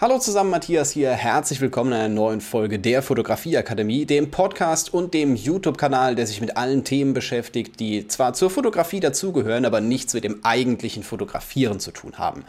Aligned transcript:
Hallo 0.00 0.18
zusammen, 0.18 0.48
Matthias 0.48 0.92
hier. 0.92 1.10
Herzlich 1.10 1.60
willkommen 1.60 1.92
in 1.92 1.98
einer 1.98 2.08
neuen 2.08 2.40
Folge 2.40 2.78
der 2.78 3.02
Fotografieakademie, 3.02 4.06
dem 4.06 4.30
Podcast 4.30 4.94
und 4.94 5.12
dem 5.12 5.36
YouTube-Kanal, 5.36 6.14
der 6.14 6.26
sich 6.26 6.40
mit 6.40 6.56
allen 6.56 6.84
Themen 6.84 7.12
beschäftigt, 7.12 7.78
die 7.80 8.08
zwar 8.08 8.32
zur 8.32 8.48
Fotografie 8.48 9.00
dazugehören, 9.00 9.66
aber 9.66 9.82
nichts 9.82 10.14
mit 10.14 10.24
dem 10.24 10.42
eigentlichen 10.42 11.02
Fotografieren 11.02 11.80
zu 11.80 11.90
tun 11.90 12.16
haben. 12.16 12.46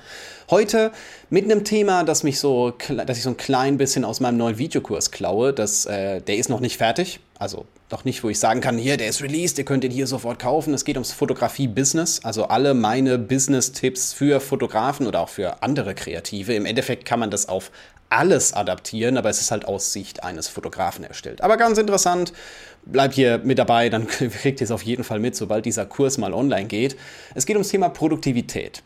Heute 0.49 0.93
mit 1.29 1.43
einem 1.43 1.65
Thema, 1.65 2.05
das 2.05 2.23
mich 2.23 2.39
so, 2.39 2.71
dass 2.87 3.17
ich 3.17 3.24
so 3.24 3.31
ein 3.31 3.35
klein 3.35 3.78
bisschen 3.78 4.06
aus 4.06 4.22
meinem 4.22 4.38
neuen 4.38 4.58
Videokurs 4.58 5.12
klaue. 5.12 5.52
Das, 5.52 5.86
äh, 5.86 6.22
der 6.22 6.38
ist 6.38 6.47
noch 6.47 6.62
nicht 6.62 6.78
fertig. 6.78 7.20
Also 7.42 7.65
noch 7.89 8.05
nicht, 8.05 8.23
wo 8.23 8.29
ich 8.29 8.37
sagen 8.37 8.62
kann, 8.62 8.78
hier, 8.78 8.97
der 8.97 9.08
ist 9.08 9.23
released, 9.23 9.58
ihr 9.58 9.65
könnt 9.65 9.83
ihn 9.83 9.90
hier 9.90 10.05
sofort 10.05 10.37
kaufen. 10.37 10.76
Es 10.76 10.85
geht 10.85 10.96
ums 10.96 11.12
Fotografie-Business, 11.12 12.23
also 12.23 12.46
alle 12.46 12.76
meine 12.76 13.17
Business-Tipps 13.17 14.13
für 14.13 14.40
Fotografen 14.40 15.08
oder 15.08 15.21
auch 15.21 15.29
für 15.29 15.63
andere 15.63 15.96
Kreative. 15.96 16.54
Im 16.54 16.67
Endeffekt 16.67 17.04
kann 17.04 17.20
man 17.20 17.31
das 17.31 17.49
auf 17.49 17.72
alles 18.09 18.54
adaptieren, 18.54 19.17
aber 19.17 19.31
es 19.31 19.41
ist 19.41 19.50
halt 19.50 19.66
aus 19.66 19.91
Sicht 19.91 20.22
eines 20.22 20.50
Fotografen 20.50 21.04
erstellt. 21.04 21.41
Aber 21.41 21.58
ganz 21.58 21.80
interessant, 21.80 22.31
bleibt 22.86 23.16
hier 23.16 23.40
mit 23.40 23.58
dabei, 23.58 23.89
dann 23.89 24.05
kriegt 24.08 24.62
ihr 24.62 24.66
es 24.66 24.72
auf 24.72 24.84
jeden 24.84 25.03
Fall 25.03 25.17
mit, 25.20 25.36
sobald 25.36 25.66
dieser 25.66 25.88
Kurs 25.88 26.20
mal 26.20 26.36
online 26.36 26.67
geht. 26.67 26.95
Es 27.34 27.48
geht 27.48 27.55
ums 27.55 27.70
Thema 27.70 27.89
Produktivität. 27.89 28.84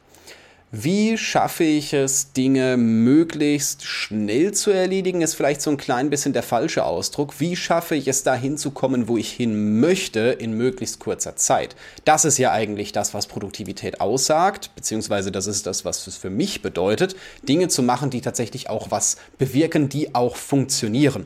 Wie 0.77 1.17
schaffe 1.17 1.63
ich 1.63 1.93
es, 1.93 2.33
Dinge 2.33 2.75
möglichst 2.75 3.85
schnell 3.85 4.51
zu 4.51 4.71
erledigen, 4.71 5.21
ist 5.21 5.35
vielleicht 5.35 5.61
so 5.61 5.69
ein 5.69 5.77
klein 5.77 6.09
bisschen 6.09 6.33
der 6.33 6.43
falsche 6.43 6.83
Ausdruck. 6.83 7.39
Wie 7.39 7.55
schaffe 7.55 7.95
ich 7.95 8.09
es, 8.09 8.23
dahin 8.23 8.57
zu 8.57 8.71
kommen, 8.71 9.07
wo 9.07 9.15
ich 9.15 9.31
hin 9.31 9.79
möchte, 9.79 10.19
in 10.19 10.51
möglichst 10.51 10.99
kurzer 10.99 11.37
Zeit? 11.37 11.77
Das 12.03 12.25
ist 12.25 12.37
ja 12.39 12.51
eigentlich 12.51 12.91
das, 12.91 13.13
was 13.13 13.27
Produktivität 13.27 14.01
aussagt, 14.01 14.69
beziehungsweise 14.75 15.31
das 15.31 15.47
ist 15.47 15.65
das, 15.65 15.85
was 15.85 16.07
es 16.07 16.17
für 16.17 16.29
mich 16.29 16.61
bedeutet, 16.61 17.15
Dinge 17.47 17.69
zu 17.69 17.81
machen, 17.81 18.09
die 18.09 18.19
tatsächlich 18.19 18.69
auch 18.69 18.91
was 18.91 19.15
bewirken, 19.37 19.87
die 19.87 20.13
auch 20.13 20.35
funktionieren. 20.35 21.25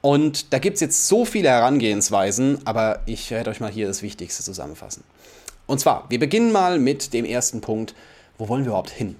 Und 0.00 0.54
da 0.54 0.58
gibt 0.58 0.76
es 0.76 0.80
jetzt 0.80 1.06
so 1.06 1.26
viele 1.26 1.50
Herangehensweisen, 1.50 2.60
aber 2.64 3.00
ich 3.04 3.30
werde 3.30 3.50
euch 3.50 3.60
mal 3.60 3.70
hier 3.70 3.88
das 3.88 4.00
Wichtigste 4.00 4.42
zusammenfassen. 4.42 5.04
Und 5.66 5.80
zwar, 5.80 6.06
wir 6.08 6.18
beginnen 6.18 6.50
mal 6.50 6.78
mit 6.78 7.12
dem 7.12 7.26
ersten 7.26 7.60
Punkt, 7.60 7.94
wo 8.40 8.48
wollen 8.48 8.64
wir 8.64 8.68
überhaupt 8.68 8.90
hin? 8.90 9.16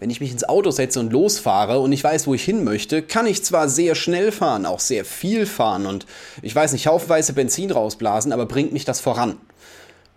Wenn 0.00 0.10
ich 0.10 0.20
mich 0.20 0.30
ins 0.30 0.48
Auto 0.48 0.70
setze 0.70 0.98
und 1.00 1.12
losfahre 1.12 1.80
und 1.80 1.92
ich 1.92 2.02
weiß, 2.02 2.26
wo 2.26 2.34
ich 2.34 2.44
hin 2.44 2.64
möchte, 2.64 3.02
kann 3.02 3.26
ich 3.26 3.44
zwar 3.44 3.68
sehr 3.68 3.94
schnell 3.94 4.32
fahren, 4.32 4.64
auch 4.64 4.80
sehr 4.80 5.04
viel 5.04 5.44
fahren 5.44 5.86
und 5.86 6.06
ich 6.40 6.54
weiß 6.54 6.72
nicht, 6.72 6.86
haufenweise 6.86 7.32
Benzin 7.32 7.70
rausblasen, 7.70 8.32
aber 8.32 8.46
bringt 8.46 8.72
mich 8.72 8.84
das 8.84 9.00
voran? 9.00 9.36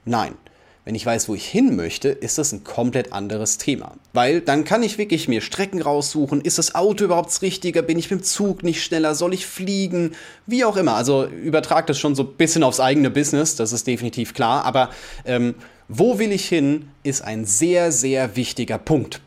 Nein. 0.05 0.35
Wenn 0.83 0.95
ich 0.95 1.05
weiß, 1.05 1.29
wo 1.29 1.35
ich 1.35 1.45
hin 1.45 1.75
möchte, 1.75 2.09
ist 2.09 2.39
das 2.39 2.51
ein 2.53 2.63
komplett 2.63 3.13
anderes 3.13 3.59
Thema. 3.59 3.93
Weil 4.13 4.41
dann 4.41 4.63
kann 4.63 4.81
ich 4.81 4.97
wirklich 4.97 5.27
mir 5.27 5.41
Strecken 5.41 5.79
raussuchen. 5.79 6.41
Ist 6.41 6.57
das 6.57 6.73
Auto 6.73 7.03
überhaupt 7.03 7.29
das 7.29 7.43
Richtige? 7.43 7.83
Bin 7.83 7.99
ich 7.99 8.09
mit 8.09 8.21
dem 8.21 8.23
Zug 8.23 8.63
nicht 8.63 8.83
schneller? 8.83 9.13
Soll 9.13 9.35
ich 9.35 9.45
fliegen? 9.45 10.15
Wie 10.47 10.65
auch 10.65 10.77
immer. 10.77 10.95
Also 10.95 11.27
übertragt 11.27 11.91
das 11.91 11.99
schon 11.99 12.15
so 12.15 12.23
ein 12.23 12.33
bisschen 12.33 12.63
aufs 12.63 12.79
eigene 12.79 13.11
Business, 13.11 13.55
das 13.55 13.73
ist 13.73 13.85
definitiv 13.85 14.33
klar. 14.33 14.65
Aber 14.65 14.89
ähm, 15.23 15.53
wo 15.93 16.19
will 16.19 16.31
ich 16.31 16.47
hin, 16.47 16.89
ist 17.03 17.21
ein 17.21 17.45
sehr, 17.45 17.91
sehr 17.91 18.35
wichtiger 18.35 18.77
Punkt. 18.77 19.21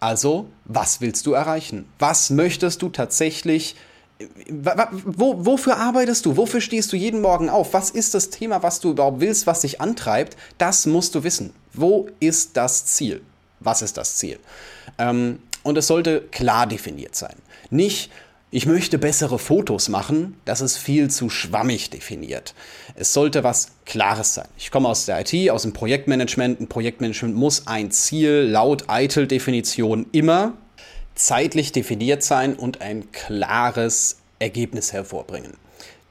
Also, 0.00 0.46
was 0.64 1.00
willst 1.00 1.26
du 1.26 1.32
erreichen? 1.32 1.86
Was 1.98 2.30
möchtest 2.30 2.82
du 2.82 2.88
tatsächlich 2.88 3.76
wo, 4.48 5.44
wofür 5.44 5.76
arbeitest 5.78 6.26
du? 6.26 6.36
Wofür 6.36 6.60
stehst 6.60 6.92
du 6.92 6.96
jeden 6.96 7.20
Morgen 7.20 7.48
auf? 7.48 7.72
Was 7.72 7.90
ist 7.90 8.14
das 8.14 8.30
Thema, 8.30 8.62
was 8.62 8.80
du 8.80 8.90
überhaupt 8.90 9.20
willst, 9.20 9.46
was 9.46 9.60
dich 9.60 9.80
antreibt? 9.80 10.36
Das 10.58 10.86
musst 10.86 11.14
du 11.14 11.24
wissen. 11.24 11.52
Wo 11.72 12.08
ist 12.20 12.56
das 12.56 12.86
Ziel? 12.86 13.22
Was 13.60 13.82
ist 13.82 13.96
das 13.96 14.16
Ziel? 14.16 14.38
Ähm, 14.98 15.40
und 15.62 15.78
es 15.78 15.86
sollte 15.86 16.22
klar 16.30 16.66
definiert 16.66 17.16
sein. 17.16 17.34
Nicht, 17.70 18.10
ich 18.54 18.66
möchte 18.66 18.98
bessere 18.98 19.38
Fotos 19.38 19.88
machen, 19.88 20.36
das 20.44 20.60
ist 20.60 20.76
viel 20.76 21.10
zu 21.10 21.30
schwammig 21.30 21.88
definiert. 21.88 22.54
Es 22.94 23.14
sollte 23.14 23.42
was 23.44 23.68
Klares 23.86 24.34
sein. 24.34 24.46
Ich 24.58 24.70
komme 24.70 24.90
aus 24.90 25.06
der 25.06 25.20
IT, 25.20 25.50
aus 25.50 25.62
dem 25.62 25.72
Projektmanagement. 25.72 26.60
Ein 26.60 26.68
Projektmanagement 26.68 27.34
muss 27.34 27.66
ein 27.66 27.90
Ziel 27.90 28.46
laut 28.50 28.84
ITIL-Definition 28.90 30.04
immer 30.12 30.52
zeitlich 31.14 31.72
definiert 31.72 32.22
sein 32.22 32.54
und 32.54 32.82
ein 32.82 33.10
klares 33.10 34.18
Ergebnis 34.38 34.92
hervorbringen. 34.92 35.54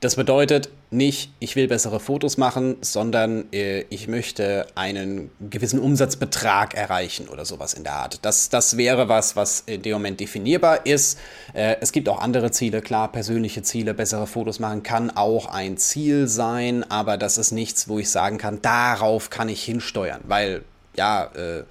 Das 0.02 0.16
bedeutet 0.16 0.70
nicht, 0.90 1.32
ich 1.40 1.56
will 1.56 1.68
bessere 1.68 2.00
Fotos 2.00 2.38
machen, 2.38 2.78
sondern 2.82 3.46
äh, 3.54 3.82
ich 3.90 4.08
möchte 4.08 4.66
einen 4.74 5.30
gewissen 5.52 5.80
Umsatzbetrag 5.80 6.74
erreichen 6.74 7.28
oder 7.28 7.46
sowas 7.46 7.76
in 7.76 7.84
der 7.84 7.94
Art. 7.94 8.26
Das, 8.26 8.50
das 8.50 8.78
wäre 8.78 9.10
was, 9.10 9.36
was 9.36 9.62
in 9.68 9.84
dem 9.84 9.94
Moment 9.94 10.20
definierbar 10.20 10.88
ist. 10.88 11.20
Äh, 11.54 11.76
es 11.82 11.92
gibt 11.92 12.10
auch 12.10 12.20
andere 12.20 12.50
Ziele, 12.50 12.82
klar, 12.82 13.12
persönliche 13.12 13.62
Ziele, 13.62 13.94
bessere 13.94 14.26
Fotos 14.26 14.58
machen 14.58 14.82
kann 14.82 15.12
auch 15.12 15.46
ein 15.46 15.78
Ziel 15.78 16.28
sein, 16.28 16.84
aber 16.90 17.18
das 17.18 17.38
ist 17.38 17.52
nichts, 17.52 17.88
wo 17.88 18.00
ich 18.00 18.10
sagen 18.10 18.40
kann, 18.40 18.60
darauf 18.64 19.30
kann 19.30 19.50
ich 19.50 19.64
hinsteuern, 19.64 20.22
weil 20.24 20.64
ja, 20.98 21.26
äh, 21.36 21.64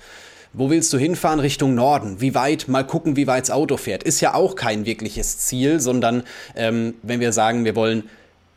wo 0.52 0.68
willst 0.68 0.92
du 0.92 0.98
hinfahren? 0.98 1.38
Richtung 1.38 1.74
Norden. 1.76 2.20
Wie 2.20 2.34
weit? 2.34 2.66
Mal 2.66 2.84
gucken, 2.84 3.14
wie 3.14 3.28
weit 3.28 3.44
das 3.44 3.50
Auto 3.52 3.76
fährt. 3.76 4.02
Ist 4.02 4.20
ja 4.20 4.34
auch 4.34 4.56
kein 4.56 4.84
wirkliches 4.84 5.38
Ziel, 5.38 5.78
sondern 5.78 6.24
ähm, 6.56 6.94
wenn 7.02 7.20
wir 7.20 7.32
sagen, 7.32 7.64
wir 7.64 7.76
wollen 7.76 8.08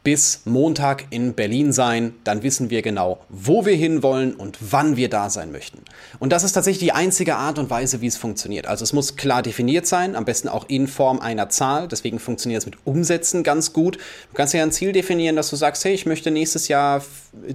bis 0.04 0.42
Montag 0.46 1.06
in 1.10 1.34
Berlin 1.34 1.72
sein, 1.72 2.14
dann 2.24 2.44
wissen 2.44 2.70
wir 2.70 2.82
genau, 2.82 3.20
wo 3.30 3.66
wir 3.66 3.76
hinwollen 3.76 4.34
und 4.36 4.58
wann 4.60 4.98
wir 4.98 5.10
da 5.10 5.30
sein 5.30 5.52
möchten. 5.52 5.80
Und 6.20 6.34
das 6.34 6.44
ist 6.44 6.54
tatsächlich 6.54 6.80
die 6.80 6.92
einzige 6.92 7.36
Art 7.36 7.58
und 7.58 7.70
Weise, 7.70 8.02
wie 8.02 8.08
es 8.08 8.18
funktioniert. 8.18 8.68
Also 8.68 8.84
es 8.84 8.94
muss 8.94 9.16
klar 9.16 9.42
definiert 9.42 9.88
sein, 9.88 10.16
am 10.16 10.26
besten 10.26 10.50
auch 10.50 10.68
in 10.68 10.88
Form 10.88 11.20
einer 11.20 11.50
Zahl. 11.50 11.88
Deswegen 11.88 12.20
funktioniert 12.20 12.62
es 12.62 12.66
mit 12.66 12.78
Umsätzen 12.86 13.44
ganz 13.44 13.72
gut. 13.72 13.96
Du 13.96 14.36
kannst 14.36 14.54
ja 14.54 14.62
ein 14.62 14.72
Ziel 14.72 14.92
definieren, 14.92 15.36
dass 15.36 15.50
du 15.50 15.56
sagst, 15.56 15.86
hey, 15.86 15.94
ich 15.94 16.06
möchte 16.06 16.32
nächstes 16.32 16.68
Jahr 16.68 17.02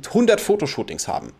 100 0.07 0.41
Fotoshootings 0.41 1.07
haben 1.07 1.33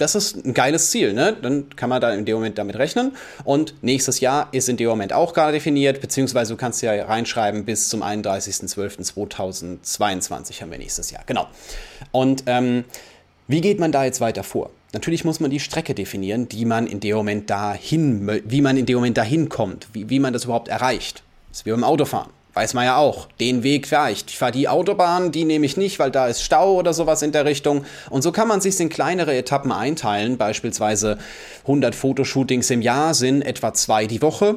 das 0.00 0.14
ist 0.14 0.44
ein 0.44 0.54
geiles 0.54 0.90
Ziel, 0.90 1.12
ne? 1.12 1.36
Dann 1.40 1.68
kann 1.76 1.90
man 1.90 2.00
da 2.00 2.12
in 2.12 2.24
dem 2.24 2.36
Moment 2.36 2.56
damit 2.56 2.76
rechnen. 2.76 3.12
Und 3.44 3.74
nächstes 3.82 4.20
Jahr 4.20 4.48
ist 4.52 4.70
in 4.70 4.78
dem 4.78 4.88
Moment 4.88 5.12
auch 5.12 5.34
gerade 5.34 5.52
definiert, 5.52 6.00
beziehungsweise 6.00 6.54
du 6.54 6.56
kannst 6.56 6.80
ja 6.80 7.04
reinschreiben, 7.04 7.66
bis 7.66 7.90
zum 7.90 8.02
31.12.2022 8.02 10.62
haben 10.62 10.70
wir 10.70 10.78
nächstes 10.78 11.10
Jahr. 11.10 11.22
Genau. 11.26 11.46
Und 12.12 12.44
ähm, 12.46 12.84
wie 13.46 13.60
geht 13.60 13.78
man 13.78 13.92
da 13.92 14.04
jetzt 14.04 14.22
weiter 14.22 14.42
vor? 14.42 14.70
Natürlich 14.94 15.22
muss 15.24 15.38
man 15.38 15.50
die 15.50 15.60
Strecke 15.60 15.94
definieren, 15.94 16.48
die 16.48 16.64
man 16.64 16.86
in 16.86 17.00
dem 17.00 17.16
Moment 17.16 17.50
dahin, 17.50 18.40
wie 18.44 18.62
man 18.62 18.78
in 18.78 18.86
dem 18.86 18.96
Moment 18.96 19.18
dahin 19.18 19.50
kommt, 19.50 19.88
wie, 19.92 20.08
wie 20.08 20.18
man 20.18 20.32
das 20.32 20.44
überhaupt 20.44 20.68
erreicht. 20.68 21.22
Das 21.50 21.58
ist 21.58 21.66
wie 21.66 21.72
beim 21.72 21.84
Autofahren. 21.84 22.30
Weiß 22.52 22.74
man 22.74 22.84
ja 22.84 22.96
auch, 22.96 23.28
den 23.38 23.62
Weg 23.62 23.86
fahre 23.86 24.10
ich. 24.10 24.24
Ich 24.26 24.36
fahre 24.38 24.50
die 24.50 24.68
Autobahn, 24.68 25.30
die 25.30 25.44
nehme 25.44 25.64
ich 25.66 25.76
nicht, 25.76 26.00
weil 26.00 26.10
da 26.10 26.26
ist 26.26 26.42
Stau 26.42 26.74
oder 26.74 26.92
sowas 26.92 27.22
in 27.22 27.30
der 27.30 27.44
Richtung. 27.44 27.84
Und 28.10 28.22
so 28.22 28.32
kann 28.32 28.48
man 28.48 28.60
sich 28.60 28.80
in 28.80 28.88
kleinere 28.88 29.36
Etappen 29.36 29.70
einteilen. 29.70 30.36
Beispielsweise 30.36 31.18
100 31.62 31.94
Fotoshootings 31.94 32.70
im 32.70 32.82
Jahr 32.82 33.14
sind 33.14 33.42
etwa 33.42 33.72
zwei 33.72 34.06
die 34.06 34.20
Woche 34.20 34.56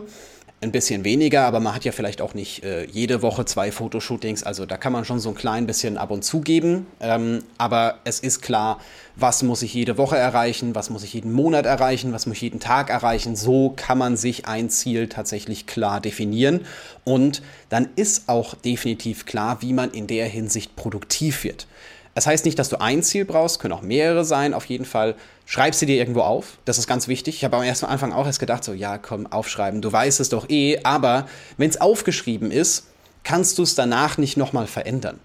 ein 0.63 0.71
bisschen 0.71 1.03
weniger, 1.03 1.45
aber 1.45 1.59
man 1.59 1.75
hat 1.75 1.85
ja 1.85 1.91
vielleicht 1.91 2.21
auch 2.21 2.33
nicht 2.33 2.63
äh, 2.63 2.85
jede 2.85 3.21
Woche 3.21 3.45
zwei 3.45 3.71
Fotoshootings. 3.71 4.43
Also 4.43 4.65
da 4.65 4.77
kann 4.77 4.91
man 4.93 5.05
schon 5.05 5.19
so 5.19 5.29
ein 5.29 5.35
klein 5.35 5.67
bisschen 5.67 5.97
ab 5.97 6.09
und 6.09 6.23
zu 6.23 6.41
geben. 6.41 6.87
Ähm, 6.99 7.43
aber 7.57 7.99
es 8.05 8.19
ist 8.19 8.41
klar, 8.41 8.79
was 9.15 9.43
muss 9.43 9.61
ich 9.61 9.73
jede 9.73 9.97
Woche 9.97 10.17
erreichen, 10.17 10.73
was 10.73 10.89
muss 10.89 11.03
ich 11.03 11.13
jeden 11.13 11.31
Monat 11.31 11.65
erreichen, 11.65 12.13
was 12.13 12.25
muss 12.25 12.37
ich 12.37 12.41
jeden 12.41 12.59
Tag 12.59 12.89
erreichen. 12.89 13.35
So 13.35 13.73
kann 13.75 13.97
man 13.97 14.17
sich 14.17 14.47
ein 14.47 14.69
Ziel 14.69 15.07
tatsächlich 15.07 15.67
klar 15.67 16.01
definieren. 16.01 16.61
Und 17.03 17.43
dann 17.69 17.89
ist 17.95 18.27
auch 18.27 18.55
definitiv 18.55 19.25
klar, 19.25 19.61
wie 19.61 19.73
man 19.73 19.91
in 19.91 20.07
der 20.07 20.27
Hinsicht 20.27 20.75
produktiv 20.75 21.43
wird. 21.43 21.67
Das 22.15 22.27
heißt 22.27 22.45
nicht, 22.45 22.59
dass 22.59 22.69
du 22.69 22.79
ein 22.79 23.03
Ziel 23.03 23.25
brauchst, 23.25 23.59
können 23.59 23.73
auch 23.73 23.81
mehrere 23.81 24.23
sein, 24.23 24.53
auf 24.53 24.65
jeden 24.65 24.85
Fall. 24.85 25.15
Schreib 25.45 25.75
sie 25.75 25.85
dir 25.85 25.97
irgendwo 25.97 26.21
auf, 26.21 26.57
das 26.65 26.77
ist 26.77 26.87
ganz 26.87 27.07
wichtig. 27.07 27.35
Ich 27.35 27.43
habe 27.43 27.57
am 27.57 27.63
ersten 27.63 27.85
Anfang 27.85 28.13
auch 28.13 28.25
erst 28.25 28.39
gedacht, 28.39 28.63
so, 28.63 28.73
ja, 28.73 28.97
komm, 28.97 29.27
aufschreiben, 29.27 29.81
du 29.81 29.91
weißt 29.91 30.19
es 30.19 30.29
doch 30.29 30.49
eh, 30.49 30.79
aber 30.83 31.27
wenn 31.57 31.69
es 31.69 31.81
aufgeschrieben 31.81 32.49
ist, 32.49 32.87
kannst 33.23 33.57
du 33.57 33.63
es 33.63 33.75
danach 33.75 34.17
nicht 34.17 34.37
nochmal 34.37 34.67
verändern. 34.67 35.19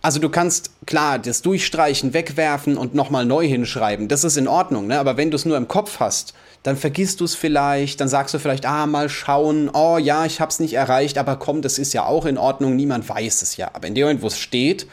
Also 0.00 0.18
du 0.18 0.28
kannst 0.28 0.70
klar 0.86 1.18
das 1.18 1.42
Durchstreichen, 1.42 2.14
wegwerfen 2.14 2.76
und 2.76 2.94
nochmal 2.94 3.26
neu 3.26 3.46
hinschreiben. 3.46 4.08
Das 4.08 4.24
ist 4.24 4.36
in 4.36 4.48
Ordnung, 4.48 4.86
ne? 4.86 4.98
Aber 4.98 5.16
wenn 5.16 5.30
du 5.30 5.36
es 5.36 5.44
nur 5.44 5.56
im 5.56 5.68
Kopf 5.68 6.00
hast, 6.00 6.34
dann 6.62 6.76
vergisst 6.76 7.20
du 7.20 7.24
es 7.24 7.34
vielleicht, 7.34 8.00
dann 8.00 8.08
sagst 8.08 8.32
du 8.34 8.38
vielleicht, 8.38 8.64
ah, 8.64 8.86
mal 8.86 9.08
schauen, 9.10 9.70
oh 9.72 9.98
ja, 9.98 10.24
ich 10.24 10.40
habe 10.40 10.50
es 10.50 10.60
nicht 10.60 10.74
erreicht, 10.74 11.18
aber 11.18 11.36
komm, 11.36 11.60
das 11.60 11.78
ist 11.78 11.92
ja 11.92 12.06
auch 12.06 12.24
in 12.24 12.38
Ordnung, 12.38 12.76
niemand 12.76 13.06
weiß 13.06 13.42
es 13.42 13.56
ja. 13.56 13.70
Aber 13.74 13.86
in 13.86 13.94
dem 13.94 14.04
Moment, 14.04 14.22
wo 14.22 14.28
es 14.28 14.38
steht, 14.38 14.86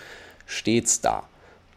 steht's 0.46 1.00
da 1.00 1.24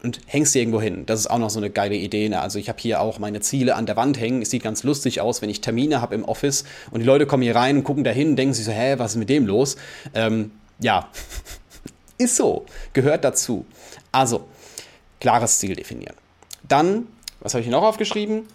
und 0.04 0.20
hängst 0.26 0.52
sie 0.52 0.60
irgendwo 0.60 0.80
hin. 0.80 1.06
Das 1.06 1.18
ist 1.18 1.26
auch 1.26 1.38
noch 1.38 1.50
so 1.50 1.58
eine 1.58 1.70
geile 1.70 1.96
Idee. 1.96 2.28
Ne? 2.28 2.40
Also 2.40 2.58
ich 2.58 2.68
habe 2.68 2.78
hier 2.80 3.00
auch 3.00 3.18
meine 3.18 3.40
Ziele 3.40 3.74
an 3.74 3.86
der 3.86 3.96
Wand 3.96 4.20
hängen. 4.20 4.42
Es 4.42 4.50
sieht 4.50 4.62
ganz 4.62 4.82
lustig 4.82 5.20
aus, 5.20 5.42
wenn 5.42 5.50
ich 5.50 5.60
Termine 5.60 6.00
habe 6.00 6.14
im 6.14 6.24
Office 6.24 6.64
und 6.90 7.00
die 7.00 7.06
Leute 7.06 7.26
kommen 7.26 7.42
hier 7.42 7.56
rein 7.56 7.78
und 7.78 7.84
gucken 7.84 8.04
dahin 8.04 8.36
denken 8.36 8.54
sich 8.54 8.66
so, 8.66 8.72
hä, 8.72 8.94
was 8.98 9.12
ist 9.12 9.16
mit 9.16 9.30
dem 9.30 9.46
los? 9.46 9.76
Ähm, 10.14 10.52
ja, 10.78 11.08
ist 12.18 12.36
so, 12.36 12.66
gehört 12.92 13.24
dazu. 13.24 13.64
Also, 14.12 14.46
klares 15.20 15.58
Ziel 15.58 15.74
definieren. 15.74 16.14
Dann, 16.68 17.06
was 17.40 17.54
habe 17.54 17.62
ich 17.64 17.70
noch 17.70 17.82
aufgeschrieben? 17.82 18.46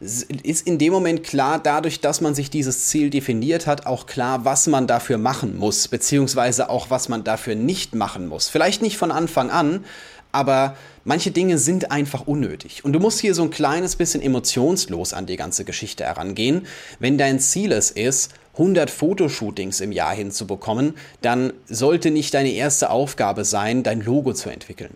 ist 0.00 0.66
in 0.66 0.78
dem 0.78 0.94
Moment 0.94 1.24
klar, 1.24 1.58
dadurch, 1.62 2.00
dass 2.00 2.22
man 2.22 2.34
sich 2.34 2.48
dieses 2.48 2.86
Ziel 2.86 3.10
definiert 3.10 3.66
hat, 3.66 3.84
auch 3.84 4.06
klar, 4.06 4.46
was 4.46 4.66
man 4.66 4.86
dafür 4.86 5.18
machen 5.18 5.58
muss, 5.58 5.88
beziehungsweise 5.88 6.70
auch, 6.70 6.88
was 6.88 7.10
man 7.10 7.22
dafür 7.22 7.54
nicht 7.54 7.94
machen 7.94 8.26
muss. 8.26 8.48
Vielleicht 8.48 8.80
nicht 8.80 8.96
von 8.96 9.12
Anfang 9.12 9.50
an, 9.50 9.84
aber 10.32 10.76
manche 11.04 11.30
Dinge 11.30 11.58
sind 11.58 11.90
einfach 11.90 12.26
unnötig. 12.26 12.84
Und 12.84 12.92
du 12.92 13.00
musst 13.00 13.20
hier 13.20 13.34
so 13.34 13.42
ein 13.42 13.50
kleines 13.50 13.96
bisschen 13.96 14.22
emotionslos 14.22 15.12
an 15.12 15.26
die 15.26 15.36
ganze 15.36 15.64
Geschichte 15.64 16.04
herangehen. 16.04 16.66
Wenn 16.98 17.18
dein 17.18 17.40
Ziel 17.40 17.72
es 17.72 17.90
ist, 17.90 18.32
100 18.54 18.90
Fotoshootings 18.90 19.80
im 19.80 19.92
Jahr 19.92 20.14
hinzubekommen, 20.14 20.94
dann 21.22 21.52
sollte 21.68 22.10
nicht 22.10 22.34
deine 22.34 22.50
erste 22.50 22.90
Aufgabe 22.90 23.44
sein, 23.44 23.82
dein 23.82 24.02
Logo 24.02 24.32
zu 24.32 24.50
entwickeln. 24.50 24.94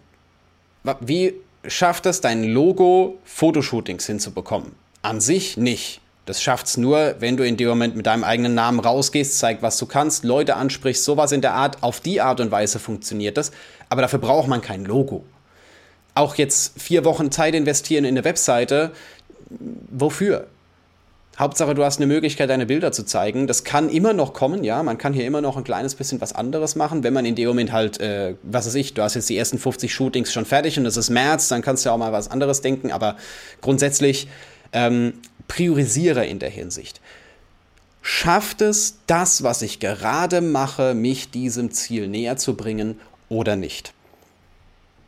Wie 1.00 1.34
schafft 1.66 2.06
es 2.06 2.20
dein 2.20 2.44
Logo, 2.44 3.18
Fotoshootings 3.24 4.06
hinzubekommen? 4.06 4.72
An 5.02 5.20
sich 5.20 5.56
nicht. 5.56 6.00
Das 6.26 6.42
schafft's 6.42 6.76
nur, 6.78 7.16
wenn 7.18 7.36
du 7.36 7.44
in 7.44 7.56
dem 7.56 7.68
Moment 7.68 7.96
mit 7.96 8.06
deinem 8.06 8.24
eigenen 8.24 8.54
Namen 8.54 8.80
rausgehst, 8.80 9.38
zeig, 9.38 9.60
was 9.60 9.76
du 9.76 9.86
kannst, 9.86 10.24
Leute 10.24 10.56
ansprichst, 10.56 11.04
sowas 11.04 11.32
in 11.32 11.42
der 11.42 11.52
Art. 11.52 11.82
Auf 11.82 12.00
die 12.00 12.20
Art 12.20 12.40
und 12.40 12.50
Weise 12.50 12.78
funktioniert 12.78 13.36
das. 13.36 13.52
Aber 13.90 14.00
dafür 14.02 14.18
braucht 14.18 14.48
man 14.48 14.62
kein 14.62 14.84
Logo. 14.84 15.24
Auch 16.14 16.36
jetzt 16.36 16.80
vier 16.80 17.04
Wochen 17.04 17.30
Zeit 17.30 17.54
investieren 17.54 18.04
in 18.04 18.14
eine 18.14 18.24
Webseite. 18.24 18.92
Wofür? 19.90 20.46
Hauptsache, 21.38 21.74
du 21.74 21.84
hast 21.84 21.98
eine 21.98 22.06
Möglichkeit, 22.06 22.48
deine 22.48 22.64
Bilder 22.64 22.92
zu 22.92 23.04
zeigen. 23.04 23.48
Das 23.48 23.64
kann 23.64 23.88
immer 23.88 24.12
noch 24.12 24.32
kommen, 24.32 24.62
ja. 24.62 24.82
Man 24.84 24.98
kann 24.98 25.12
hier 25.12 25.26
immer 25.26 25.40
noch 25.40 25.56
ein 25.56 25.64
kleines 25.64 25.96
bisschen 25.96 26.20
was 26.20 26.32
anderes 26.32 26.76
machen. 26.76 27.02
Wenn 27.02 27.12
man 27.12 27.26
in 27.26 27.34
dem 27.34 27.48
Moment 27.48 27.72
halt, 27.72 28.00
äh, 28.00 28.36
was 28.44 28.66
weiß 28.66 28.76
ich, 28.76 28.94
du 28.94 29.02
hast 29.02 29.14
jetzt 29.14 29.28
die 29.28 29.36
ersten 29.36 29.58
50 29.58 29.92
Shootings 29.92 30.32
schon 30.32 30.44
fertig 30.44 30.78
und 30.78 30.86
es 30.86 30.96
ist 30.96 31.10
März, 31.10 31.48
dann 31.48 31.60
kannst 31.60 31.84
du 31.84 31.88
ja 31.88 31.94
auch 31.94 31.98
mal 31.98 32.12
was 32.12 32.30
anderes 32.30 32.60
denken. 32.60 32.92
Aber 32.92 33.16
grundsätzlich 33.60 34.28
ähm, 34.72 35.14
priorisiere 35.48 36.26
in 36.26 36.38
der 36.38 36.50
Hinsicht. 36.50 37.00
Schafft 38.02 38.60
es 38.60 38.98
das, 39.06 39.42
was 39.42 39.62
ich 39.62 39.80
gerade 39.80 40.40
mache, 40.40 40.94
mich 40.94 41.30
diesem 41.30 41.70
Ziel 41.70 42.06
näher 42.06 42.36
zu 42.36 42.54
bringen 42.54 43.00
oder 43.28 43.56
nicht? 43.56 43.94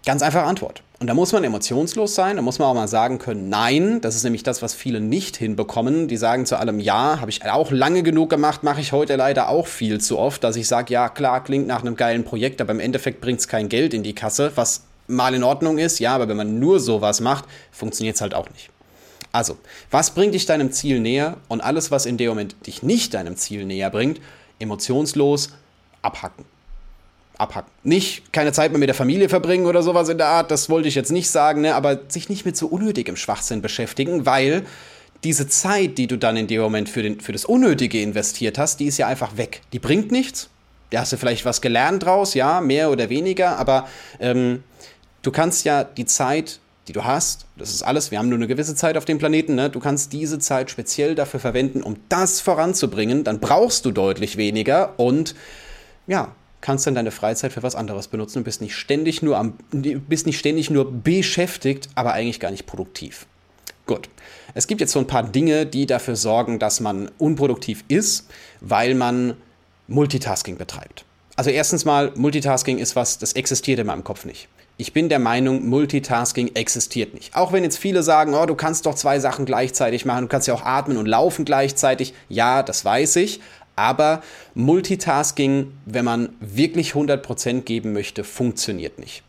Ganz 0.07 0.23
einfache 0.23 0.45
Antwort. 0.45 0.83
Und 0.99 1.09
da 1.09 1.15
muss 1.15 1.33
man 1.33 1.45
emotionslos 1.45 2.15
sein, 2.15 2.37
da 2.37 2.43
muss 2.43 2.59
man 2.59 2.69
auch 2.69 2.75
mal 2.75 2.89
sagen 2.89 3.19
können, 3.19 3.51
nein, 3.51 4.01
das 4.01 4.17
ist 4.17 4.25
nämlich 4.25 4.45
das, 4.45 4.63
was 4.63 4.73
viele 4.73 5.01
nicht 5.01 5.37
hinbekommen. 5.37 6.09
Die 6.09 6.17
sagen 6.17 6.47
zu 6.47 6.59
allem 6.59 6.81
ja, 6.81 7.21
habe 7.21 7.31
ich 7.31 7.45
auch 7.45 7.71
lange 7.71 8.03
genug 8.03 8.31
gemacht, 8.31 8.63
mache 8.63 8.81
ich 8.81 8.93
heute 8.93 9.17
leider 9.17 9.51
auch 9.51 9.67
viel 9.67 10.01
zu 10.01 10.19
oft, 10.19 10.43
dass 10.43 10.57
ich 10.57 10.67
sage, 10.67 10.95
ja, 10.95 11.11
klar, 11.11 11.45
klingt 11.45 11.67
nach 11.67 11.83
einem 11.83 11.97
geilen 11.97 12.25
Projekt, 12.25 12.63
aber 12.63 12.73
im 12.73 12.81
Endeffekt 12.81 13.21
bringt 13.21 13.41
es 13.41 13.49
kein 13.49 13.69
Geld 13.69 13.93
in 13.93 14.03
die 14.03 14.15
Kasse, 14.15 14.53
was 14.55 14.85
mal 15.07 15.35
in 15.35 15.45
Ordnung 15.45 15.77
ist, 15.77 15.99
ja, 15.99 16.15
aber 16.15 16.29
wenn 16.29 16.37
man 16.37 16.59
nur 16.59 16.81
sowas 16.81 17.21
macht, 17.21 17.45
funktioniert 17.71 18.17
es 18.17 18.23
halt 18.23 18.35
auch 18.35 18.49
nicht. 18.49 18.71
Also, 19.37 19.59
was 19.91 20.13
bringt 20.13 20.33
dich 20.33 20.47
deinem 20.47 20.73
Ziel 20.73 20.99
näher 20.99 21.37
und 21.49 21.61
alles, 21.61 21.91
was 21.91 22.07
in 22.07 22.17
dem 22.17 22.31
Moment 22.31 22.57
dich 22.67 22.83
nicht 22.83 23.13
deinem 23.13 23.37
Ziel 23.37 23.67
näher 23.67 23.91
bringt, 23.91 24.19
emotionslos 24.59 25.51
abhacken. 26.01 26.47
Abhacken. 27.37 27.71
Nicht 27.83 28.33
keine 28.33 28.53
Zeit 28.53 28.71
mehr 28.71 28.79
mit 28.79 28.89
der 28.89 28.95
Familie 28.95 29.29
verbringen 29.29 29.67
oder 29.67 29.83
sowas 29.83 30.09
in 30.09 30.17
der 30.17 30.29
Art, 30.29 30.51
das 30.51 30.71
wollte 30.71 30.89
ich 30.89 30.95
jetzt 30.95 31.13
nicht 31.13 31.29
sagen, 31.29 31.61
ne? 31.61 31.75
aber 31.75 32.01
sich 32.09 32.31
nicht 32.31 32.47
mit 32.47 32.57
so 32.57 32.67
unnötigem 32.67 33.17
Schwachsinn 33.17 33.61
beschäftigen, 33.61 34.25
weil 34.25 34.65
diese 35.23 35.47
Zeit, 35.49 35.99
die 35.99 36.07
du 36.07 36.17
dann 36.17 36.39
in 36.39 36.47
dem 36.47 36.63
Moment 36.63 36.89
für, 36.89 37.03
den, 37.03 37.21
für 37.21 37.33
das 37.33 37.45
Unnötige 37.45 38.01
investiert 38.01 38.57
hast, 38.57 38.81
die 38.81 38.87
ist 38.87 38.97
ja 38.97 39.07
einfach 39.07 39.37
weg. 39.37 39.61
Die 39.75 39.79
bringt 39.79 40.13
nichts. 40.13 40.49
Da 40.89 41.01
hast 41.01 41.13
du 41.13 41.19
vielleicht 41.19 41.45
was 41.45 41.61
gelernt 41.61 42.05
draus, 42.05 42.33
ja, 42.33 42.63
mehr 42.63 42.91
oder 42.91 43.11
weniger, 43.11 43.59
aber 43.59 43.87
ähm, 44.19 44.63
du 45.21 45.31
kannst 45.31 45.67
ja 45.67 45.85
die 45.85 46.07
Zeit 46.07 46.59
die 46.89 46.93
du 46.93 47.05
hast, 47.05 47.47
das 47.57 47.71
ist 47.71 47.83
alles, 47.83 48.11
wir 48.11 48.19
haben 48.19 48.29
nur 48.29 48.39
eine 48.39 48.47
gewisse 48.47 48.75
Zeit 48.75 48.97
auf 48.97 49.05
dem 49.05 49.19
Planeten, 49.19 49.55
ne? 49.55 49.71
du 49.71 49.81
kannst 49.81 50.13
diese 50.13 50.39
Zeit 50.39 50.71
speziell 50.71 51.15
dafür 51.15 51.41
verwenden, 51.41 51.83
um 51.83 51.97
das 52.09 52.41
voranzubringen, 52.41 53.25
dann 53.25 53.41
brauchst 53.41 53.85
du 53.85 53.91
deutlich 53.91 54.37
weniger 54.37 54.99
und 54.99 55.35
ja, 56.07 56.33
kannst 56.61 56.87
dann 56.87 56.95
deine 56.95 57.11
Freizeit 57.11 57.53
für 57.53 57.63
was 57.63 57.75
anderes 57.75 58.09
benutzen 58.09 58.39
und 58.39 58.45
bist 58.45 58.61
nicht 58.61 58.75
ständig 58.75 59.23
nur 59.23 59.37
am, 59.37 59.55
bist 59.71 60.27
nicht 60.27 60.39
ständig 60.39 60.71
nur 60.71 60.91
beschäftigt, 60.91 61.89
aber 61.95 62.13
eigentlich 62.13 62.41
gar 62.41 62.51
nicht 62.51 62.67
produktiv. 62.67 63.27
Gut. 63.87 64.09
Es 64.55 64.67
gibt 64.67 64.81
jetzt 64.81 64.93
so 64.93 64.99
ein 64.99 65.07
paar 65.07 65.23
Dinge, 65.23 65.67
die 65.67 65.87
dafür 65.87 66.17
sorgen, 66.17 66.59
dass 66.59 66.81
man 66.81 67.11
unproduktiv 67.19 67.85
ist, 67.89 68.29
weil 68.61 68.95
man 68.95 69.37
Multitasking 69.87 70.57
betreibt. 70.57 71.05
Also 71.37 71.51
erstens 71.51 71.85
mal, 71.85 72.13
Multitasking 72.17 72.79
ist 72.79 72.97
was, 72.97 73.19
das 73.19 73.35
existiert 73.35 73.79
in 73.79 73.87
meinem 73.87 74.03
Kopf 74.03 74.25
nicht. 74.25 74.49
Ich 74.79 74.93
bin 74.93 75.09
der 75.09 75.19
Meinung, 75.19 75.67
Multitasking 75.67 76.55
existiert 76.55 77.15
nicht. 77.15 77.35
Auch 77.35 77.51
wenn 77.53 77.65
jetzt 77.65 77.79
viele 77.79 78.03
sagen, 78.03 78.35
oh, 78.35 78.45
du 78.45 78.55
kannst 78.55 78.85
doch 78.85 78.95
zwei 78.95 79.21
Sachen 79.21 79.47
gleichzeitig 79.47 80.05
machen, 80.05 80.25
du 80.25 80.29
kannst 80.29 80.49
ja 80.49 80.55
auch 80.55 80.67
atmen 80.67 80.99
und 80.99 81.07
laufen 81.07 81.47
gleichzeitig. 81.47 82.13
Ja, 82.29 82.63
das 82.63 82.85
weiß 82.85 83.17
ich. 83.17 83.41
Aber 83.75 84.23
Multitasking, 84.55 85.73
wenn 85.87 86.05
man 86.05 86.29
wirklich 86.41 86.93
100% 86.93 87.63
geben 87.63 87.95
möchte, 87.95 88.23
funktioniert 88.23 88.99
nicht. 88.99 89.23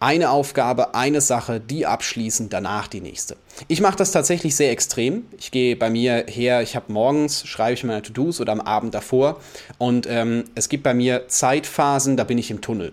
Eine 0.00 0.30
Aufgabe, 0.30 0.94
eine 0.94 1.20
Sache, 1.20 1.60
die 1.60 1.86
abschließen, 1.86 2.48
danach 2.48 2.88
die 2.88 3.02
nächste. 3.02 3.36
Ich 3.68 3.82
mache 3.82 3.96
das 3.96 4.10
tatsächlich 4.10 4.56
sehr 4.56 4.70
extrem. 4.70 5.26
Ich 5.38 5.50
gehe 5.50 5.76
bei 5.76 5.90
mir 5.90 6.24
her, 6.28 6.62
ich 6.62 6.76
habe 6.76 6.92
morgens, 6.92 7.46
schreibe 7.46 7.74
ich 7.74 7.84
meine 7.84 8.02
To-Dos 8.02 8.40
oder 8.40 8.52
am 8.52 8.60
Abend 8.60 8.94
davor 8.94 9.38
und 9.78 10.06
ähm, 10.08 10.44
es 10.54 10.68
gibt 10.68 10.82
bei 10.82 10.92
mir 10.92 11.28
Zeitphasen, 11.28 12.16
da 12.16 12.24
bin 12.24 12.38
ich 12.38 12.50
im 12.50 12.62
Tunnel. 12.62 12.92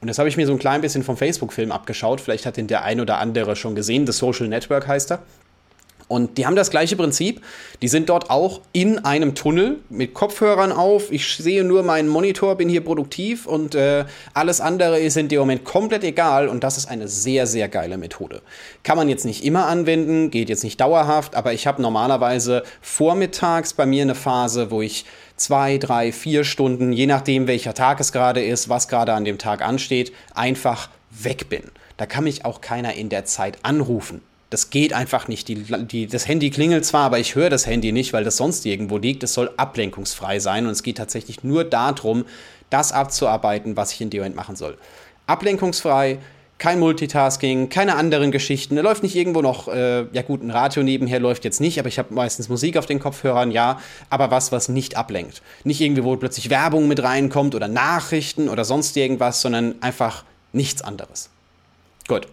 Und 0.00 0.08
das 0.08 0.18
habe 0.18 0.28
ich 0.28 0.36
mir 0.36 0.46
so 0.46 0.52
ein 0.52 0.58
klein 0.58 0.80
bisschen 0.80 1.02
vom 1.02 1.16
Facebook-Film 1.16 1.72
abgeschaut. 1.72 2.20
Vielleicht 2.20 2.46
hat 2.46 2.56
den 2.56 2.66
der 2.66 2.84
ein 2.84 3.00
oder 3.00 3.18
andere 3.18 3.54
schon 3.54 3.74
gesehen. 3.74 4.06
The 4.06 4.12
Social 4.12 4.48
Network 4.48 4.86
heißt 4.86 5.12
er. 5.12 5.22
Und 6.10 6.38
die 6.38 6.46
haben 6.46 6.56
das 6.56 6.70
gleiche 6.70 6.96
Prinzip. 6.96 7.40
Die 7.82 7.86
sind 7.86 8.08
dort 8.08 8.30
auch 8.30 8.62
in 8.72 8.98
einem 8.98 9.36
Tunnel 9.36 9.76
mit 9.90 10.12
Kopfhörern 10.12 10.72
auf. 10.72 11.12
Ich 11.12 11.36
sehe 11.36 11.62
nur 11.62 11.84
meinen 11.84 12.08
Monitor, 12.08 12.56
bin 12.56 12.68
hier 12.68 12.80
produktiv 12.80 13.46
und 13.46 13.76
äh, 13.76 14.06
alles 14.34 14.60
andere 14.60 14.98
ist 14.98 15.16
in 15.16 15.28
dem 15.28 15.38
Moment 15.38 15.64
komplett 15.64 16.02
egal. 16.02 16.48
Und 16.48 16.64
das 16.64 16.78
ist 16.78 16.86
eine 16.86 17.06
sehr, 17.06 17.46
sehr 17.46 17.68
geile 17.68 17.96
Methode. 17.96 18.42
Kann 18.82 18.96
man 18.96 19.08
jetzt 19.08 19.24
nicht 19.24 19.44
immer 19.44 19.66
anwenden, 19.66 20.32
geht 20.32 20.48
jetzt 20.48 20.64
nicht 20.64 20.80
dauerhaft, 20.80 21.36
aber 21.36 21.52
ich 21.52 21.68
habe 21.68 21.80
normalerweise 21.80 22.64
vormittags 22.80 23.72
bei 23.72 23.86
mir 23.86 24.02
eine 24.02 24.16
Phase, 24.16 24.72
wo 24.72 24.82
ich 24.82 25.04
zwei, 25.40 25.78
drei, 25.78 26.12
vier 26.12 26.44
Stunden, 26.44 26.92
je 26.92 27.06
nachdem 27.06 27.46
welcher 27.46 27.74
Tag 27.74 27.98
es 28.00 28.12
gerade 28.12 28.44
ist, 28.44 28.68
was 28.68 28.88
gerade 28.88 29.14
an 29.14 29.24
dem 29.24 29.38
Tag 29.38 29.62
ansteht, 29.62 30.12
einfach 30.34 30.90
weg 31.10 31.48
bin. 31.48 31.62
Da 31.96 32.06
kann 32.06 32.24
mich 32.24 32.44
auch 32.44 32.60
keiner 32.60 32.94
in 32.94 33.08
der 33.08 33.24
Zeit 33.24 33.58
anrufen. 33.62 34.22
Das 34.50 34.70
geht 34.70 34.92
einfach 34.92 35.28
nicht. 35.28 35.48
Die, 35.48 35.64
die, 35.86 36.06
das 36.06 36.26
Handy 36.26 36.50
klingelt 36.50 36.84
zwar, 36.84 37.04
aber 37.04 37.18
ich 37.18 37.36
höre 37.36 37.50
das 37.50 37.66
Handy 37.66 37.92
nicht, 37.92 38.12
weil 38.12 38.24
das 38.24 38.36
sonst 38.36 38.66
irgendwo 38.66 38.98
liegt. 38.98 39.22
Es 39.22 39.34
soll 39.34 39.50
ablenkungsfrei 39.56 40.40
sein 40.40 40.66
und 40.66 40.72
es 40.72 40.82
geht 40.82 40.98
tatsächlich 40.98 41.44
nur 41.44 41.64
darum, 41.64 42.24
das 42.68 42.92
abzuarbeiten, 42.92 43.76
was 43.76 43.92
ich 43.92 44.00
in 44.00 44.10
dem 44.10 44.20
Moment 44.20 44.36
machen 44.36 44.56
soll. 44.56 44.76
Ablenkungsfrei, 45.26 46.18
kein 46.60 46.78
Multitasking, 46.78 47.70
keine 47.70 47.96
anderen 47.96 48.30
Geschichten. 48.30 48.76
Da 48.76 48.82
läuft 48.82 49.02
nicht 49.02 49.16
irgendwo 49.16 49.40
noch, 49.40 49.66
äh, 49.66 50.04
ja 50.12 50.22
gut, 50.22 50.42
ein 50.42 50.50
Radio 50.50 50.82
nebenher 50.82 51.18
läuft 51.18 51.44
jetzt 51.44 51.60
nicht, 51.60 51.78
aber 51.78 51.88
ich 51.88 51.98
habe 51.98 52.12
meistens 52.14 52.50
Musik 52.50 52.76
auf 52.76 52.84
den 52.84 53.00
Kopfhörern, 53.00 53.50
ja, 53.50 53.80
aber 54.10 54.30
was, 54.30 54.52
was 54.52 54.68
nicht 54.68 54.96
ablenkt. 54.96 55.40
Nicht 55.64 55.80
irgendwie, 55.80 56.04
wo 56.04 56.14
plötzlich 56.16 56.50
Werbung 56.50 56.86
mit 56.86 57.02
reinkommt 57.02 57.54
oder 57.54 57.66
Nachrichten 57.66 58.48
oder 58.50 58.66
sonst 58.66 58.96
irgendwas, 58.98 59.40
sondern 59.40 59.76
einfach 59.80 60.24
nichts 60.52 60.82
anderes. 60.82 61.30
Gut. 62.06 62.28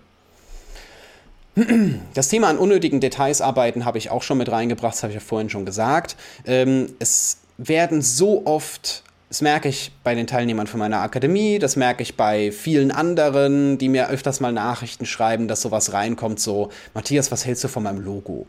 Das 2.14 2.28
Thema 2.28 2.50
an 2.50 2.58
unnötigen 2.58 3.00
Details 3.00 3.42
arbeiten 3.42 3.86
habe 3.86 3.98
ich 3.98 4.12
auch 4.12 4.22
schon 4.22 4.38
mit 4.38 4.52
reingebracht, 4.52 4.94
das 4.94 5.04
habe 5.04 5.14
ich 5.14 5.20
ja 5.20 5.26
vorhin 5.26 5.50
schon 5.50 5.66
gesagt. 5.66 6.18
Ähm, 6.46 6.94
es 7.00 7.38
werden 7.58 8.02
so 8.02 8.46
oft 8.46 9.04
das 9.30 9.42
merke 9.42 9.68
ich 9.68 9.92
bei 10.04 10.16
den 10.16 10.26
Teilnehmern 10.26 10.68
von 10.68 10.80
meiner 10.80 11.02
Akademie, 11.02 11.60
das 11.60 11.76
merke 11.76 12.02
ich 12.02 12.16
bei 12.16 12.52
vielen 12.52 12.92
anderen, 12.92 13.78
die 13.78 13.90
mir 13.90 14.10
öfters 14.10 14.40
mal 14.40 14.54
Nachrichten 14.54 15.06
schreiben, 15.06 15.48
dass 15.48 15.62
sowas 15.62 15.92
reinkommt, 15.92 16.40
so, 16.40 16.70
Matthias, 16.94 17.32
was 17.32 17.46
hältst 17.46 17.64
du 17.64 17.68
von 17.68 17.84
meinem 17.84 18.00
Logo? 18.00 18.48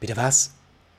Bitte 0.00 0.16
was? 0.16 0.52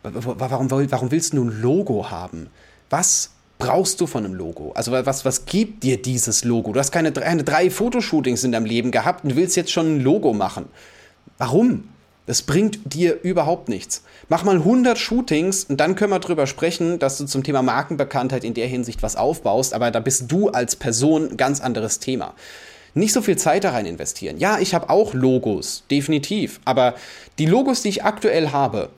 Warum, 0.04 0.70
warum 0.70 1.12
willst 1.12 1.34
du 1.34 1.44
ein 1.44 1.62
Logo 1.62 2.10
haben? 2.10 2.50
Was 2.90 3.32
brauchst 3.58 4.00
du 4.02 4.08
von 4.08 4.26
einem 4.26 4.34
Logo? 4.34 4.72
Also 4.74 4.92
was, 4.92 5.26
was 5.26 5.46
gibt 5.46 5.84
dir 5.84 6.02
dieses 6.02 6.44
Logo? 6.44 6.74
Du 6.74 6.80
hast 6.80 6.92
keine 6.92 7.12
drei, 7.12 7.36
drei 7.36 7.70
Fotoshootings 7.70 8.44
in 8.44 8.52
deinem 8.52 8.66
Leben 8.66 8.92
gehabt 8.92 9.24
und 9.24 9.36
willst 9.36 9.56
jetzt 9.56 9.72
schon 9.72 9.98
ein 9.98 10.02
Logo 10.02 10.34
machen. 10.34 10.66
Warum? 11.38 11.90
Das 12.26 12.42
bringt 12.42 12.94
dir 12.94 13.22
überhaupt 13.22 13.68
nichts. 13.68 14.04
Mach 14.30 14.44
mal 14.46 14.56
100 14.56 14.98
Shootings 14.98 15.66
und 15.66 15.78
dann 15.78 15.96
können 15.96 16.12
wir 16.12 16.20
drüber 16.20 16.48
sprechen, 16.48 16.98
dass 17.00 17.18
du 17.18 17.26
zum 17.26 17.44
Thema 17.44 17.62
Markenbekanntheit 17.62 18.46
in 18.46 18.54
der 18.54 18.68
Hinsicht 18.68 19.04
was 19.04 19.18
aufbaust, 19.18 19.74
aber 19.74 19.92
da 19.92 20.00
bist 20.00 20.32
du 20.32 20.50
als 20.50 20.78
Person 20.78 21.32
ein 21.32 21.38
ganz 21.38 21.60
anderes 21.60 22.00
Thema. 22.00 22.34
Nicht 22.94 23.12
so 23.12 23.22
viel 23.22 23.38
Zeit 23.38 23.66
da 23.66 23.72
rein 23.72 23.86
investieren. 23.86 24.38
Ja, 24.38 24.60
ich 24.60 24.74
habe 24.74 24.90
auch 24.90 25.14
Logos, 25.14 25.84
definitiv, 25.92 26.62
aber 26.64 26.96
die 27.40 27.48
Logos, 27.48 27.82
die 27.82 27.90
ich 27.90 28.04
aktuell 28.04 28.52
habe, 28.52 28.90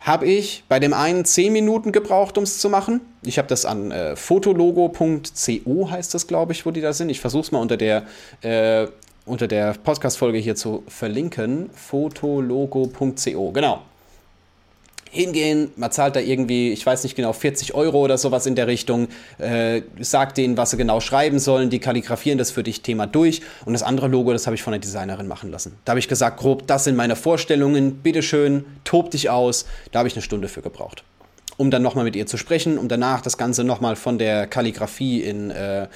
habe 0.00 0.26
ich 0.26 0.64
bei 0.68 0.78
dem 0.78 0.94
einen 0.94 1.24
10 1.24 1.52
Minuten 1.52 1.90
gebraucht, 1.90 2.38
um 2.38 2.44
es 2.44 2.58
zu 2.58 2.70
machen. 2.70 3.00
Ich 3.22 3.38
habe 3.38 3.48
das 3.48 3.64
an 3.64 3.90
äh, 3.90 4.14
fotologo.co 4.14 5.90
heißt 5.90 6.14
das, 6.14 6.26
glaube 6.26 6.52
ich, 6.52 6.64
wo 6.64 6.70
die 6.70 6.80
da 6.80 6.92
sind. 6.92 7.08
Ich 7.08 7.20
versuche 7.20 7.42
es 7.42 7.52
mal 7.52 7.60
unter 7.60 7.76
der 7.76 8.04
äh, 8.42 8.86
unter 9.28 9.46
der 9.46 9.74
Podcast-Folge 9.74 10.38
hier 10.38 10.56
zu 10.56 10.82
verlinken. 10.88 11.70
fotologo.co, 11.74 13.52
genau. 13.52 13.82
hingehen, 15.10 15.70
man 15.76 15.90
zahlt 15.90 16.16
da 16.16 16.20
irgendwie, 16.20 16.70
ich 16.72 16.84
weiß 16.84 17.02
nicht 17.02 17.16
genau, 17.16 17.32
40 17.32 17.74
Euro 17.74 17.98
oder 18.00 18.18
sowas 18.18 18.46
in 18.46 18.54
der 18.54 18.66
Richtung, 18.66 19.08
äh, 19.38 19.82
sagt 20.00 20.36
denen, 20.38 20.56
was 20.56 20.70
sie 20.70 20.76
genau 20.76 21.00
schreiben 21.00 21.38
sollen, 21.38 21.70
die 21.70 21.78
kalligrafieren 21.78 22.38
das 22.38 22.50
für 22.50 22.62
dich 22.62 22.82
Thema 22.82 23.06
durch 23.06 23.42
und 23.64 23.72
das 23.72 23.82
andere 23.82 24.08
Logo, 24.08 24.32
das 24.32 24.46
habe 24.46 24.54
ich 24.56 24.62
von 24.62 24.72
der 24.72 24.80
Designerin 24.80 25.26
machen 25.26 25.50
lassen. 25.50 25.78
Da 25.84 25.92
habe 25.92 26.00
ich 26.00 26.08
gesagt, 26.08 26.38
grob, 26.38 26.66
das 26.66 26.84
sind 26.84 26.96
meine 26.96 27.16
Vorstellungen, 27.16 27.96
bitteschön, 27.96 28.64
tob 28.84 29.10
dich 29.10 29.30
aus, 29.30 29.66
da 29.92 30.00
habe 30.00 30.08
ich 30.08 30.14
eine 30.14 30.22
Stunde 30.22 30.48
für 30.48 30.62
gebraucht. 30.62 31.04
Um 31.56 31.72
dann 31.72 31.82
nochmal 31.82 32.04
mit 32.04 32.14
ihr 32.14 32.26
zu 32.26 32.36
sprechen, 32.36 32.78
um 32.78 32.86
danach 32.86 33.20
das 33.20 33.36
Ganze 33.36 33.64
nochmal 33.64 33.96
von 33.96 34.18
der 34.18 34.46
Kalligrafie 34.46 35.22
in, 35.22 35.50
äh, 35.50 35.88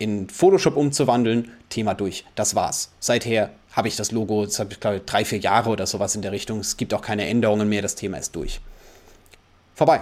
in 0.00 0.28
Photoshop 0.30 0.76
umzuwandeln, 0.76 1.52
Thema 1.68 1.94
durch. 1.94 2.24
Das 2.34 2.54
war's. 2.54 2.90
Seither 3.00 3.50
habe 3.72 3.86
ich 3.86 3.96
das 3.96 4.10
Logo, 4.10 4.46
das 4.46 4.58
habe 4.58 4.72
ich 4.72 4.80
glaube 4.80 5.00
drei, 5.04 5.24
vier 5.24 5.38
Jahre 5.38 5.70
oder 5.70 5.86
sowas 5.86 6.16
in 6.16 6.22
der 6.22 6.32
Richtung. 6.32 6.58
Es 6.58 6.78
gibt 6.78 6.94
auch 6.94 7.02
keine 7.02 7.26
Änderungen 7.26 7.68
mehr, 7.68 7.82
das 7.82 7.94
Thema 7.94 8.16
ist 8.16 8.34
durch. 8.34 8.60
Vorbei. 9.74 10.00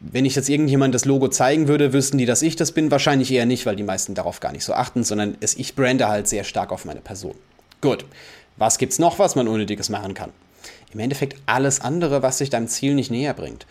Wenn 0.00 0.24
ich 0.24 0.34
jetzt 0.34 0.50
irgendjemand 0.50 0.94
das 0.94 1.04
Logo 1.04 1.28
zeigen 1.28 1.68
würde, 1.68 1.92
wüssten 1.92 2.18
die, 2.18 2.26
dass 2.26 2.42
ich 2.42 2.56
das 2.56 2.72
bin. 2.72 2.90
Wahrscheinlich 2.90 3.30
eher 3.30 3.46
nicht, 3.46 3.64
weil 3.64 3.76
die 3.76 3.84
meisten 3.84 4.14
darauf 4.14 4.40
gar 4.40 4.52
nicht 4.52 4.64
so 4.64 4.74
achten, 4.74 5.04
sondern 5.04 5.36
es, 5.40 5.54
ich 5.54 5.76
brande 5.76 6.08
halt 6.08 6.26
sehr 6.28 6.44
stark 6.44 6.72
auf 6.72 6.84
meine 6.84 7.00
Person. 7.00 7.36
Gut. 7.80 8.04
Was 8.56 8.78
gibt's 8.78 8.98
noch, 8.98 9.20
was 9.20 9.36
man 9.36 9.48
Unnötiges 9.48 9.88
machen 9.88 10.14
kann? 10.14 10.32
Im 10.92 11.00
Endeffekt 11.00 11.36
alles 11.46 11.80
andere, 11.80 12.22
was 12.22 12.38
sich 12.38 12.50
deinem 12.50 12.68
Ziel 12.68 12.94
nicht 12.94 13.10
näher 13.10 13.34
bringt 13.34 13.66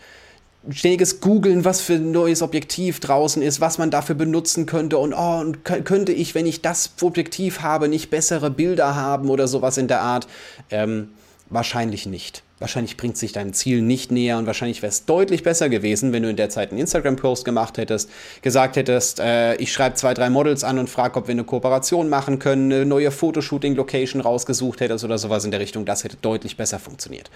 ständiges 0.70 1.20
Googeln, 1.20 1.64
was 1.64 1.80
für 1.80 1.94
ein 1.94 2.10
neues 2.10 2.42
Objektiv 2.42 3.00
draußen 3.00 3.42
ist, 3.42 3.60
was 3.60 3.78
man 3.78 3.90
dafür 3.90 4.14
benutzen 4.14 4.66
könnte 4.66 4.98
und 4.98 5.12
oh, 5.12 5.40
und 5.40 5.64
könnte 5.64 6.12
ich, 6.12 6.34
wenn 6.34 6.46
ich 6.46 6.62
das 6.62 6.92
Objektiv 7.00 7.60
habe, 7.60 7.88
nicht 7.88 8.10
bessere 8.10 8.50
Bilder 8.50 8.94
haben 8.94 9.30
oder 9.30 9.48
sowas 9.48 9.78
in 9.78 9.88
der 9.88 10.00
Art? 10.00 10.26
Ähm, 10.70 11.10
wahrscheinlich 11.50 12.06
nicht. 12.06 12.42
Wahrscheinlich 12.60 12.96
bringt 12.96 13.18
sich 13.18 13.32
deinem 13.32 13.52
Ziel 13.52 13.82
nicht 13.82 14.10
näher 14.10 14.38
und 14.38 14.46
wahrscheinlich 14.46 14.80
wäre 14.80 14.90
es 14.90 15.04
deutlich 15.04 15.42
besser 15.42 15.68
gewesen, 15.68 16.12
wenn 16.12 16.22
du 16.22 16.30
in 16.30 16.36
der 16.36 16.48
Zeit 16.48 16.70
einen 16.70 16.80
Instagram-Post 16.80 17.44
gemacht 17.44 17.76
hättest, 17.76 18.08
gesagt 18.42 18.76
hättest, 18.76 19.20
äh, 19.20 19.56
ich 19.56 19.72
schreibe 19.72 19.96
zwei, 19.96 20.14
drei 20.14 20.30
Models 20.30 20.64
an 20.64 20.78
und 20.78 20.88
frage, 20.88 21.18
ob 21.18 21.26
wir 21.26 21.32
eine 21.32 21.44
Kooperation 21.44 22.08
machen 22.08 22.38
können, 22.38 22.72
eine 22.72 22.86
neue 22.86 23.10
Fotoshooting-Location 23.10 24.22
rausgesucht 24.22 24.80
hättest 24.80 25.04
oder 25.04 25.18
sowas 25.18 25.44
in 25.44 25.50
der 25.50 25.60
Richtung. 25.60 25.84
Das 25.84 26.04
hätte 26.04 26.16
deutlich 26.22 26.56
besser 26.56 26.78
funktioniert, 26.78 27.30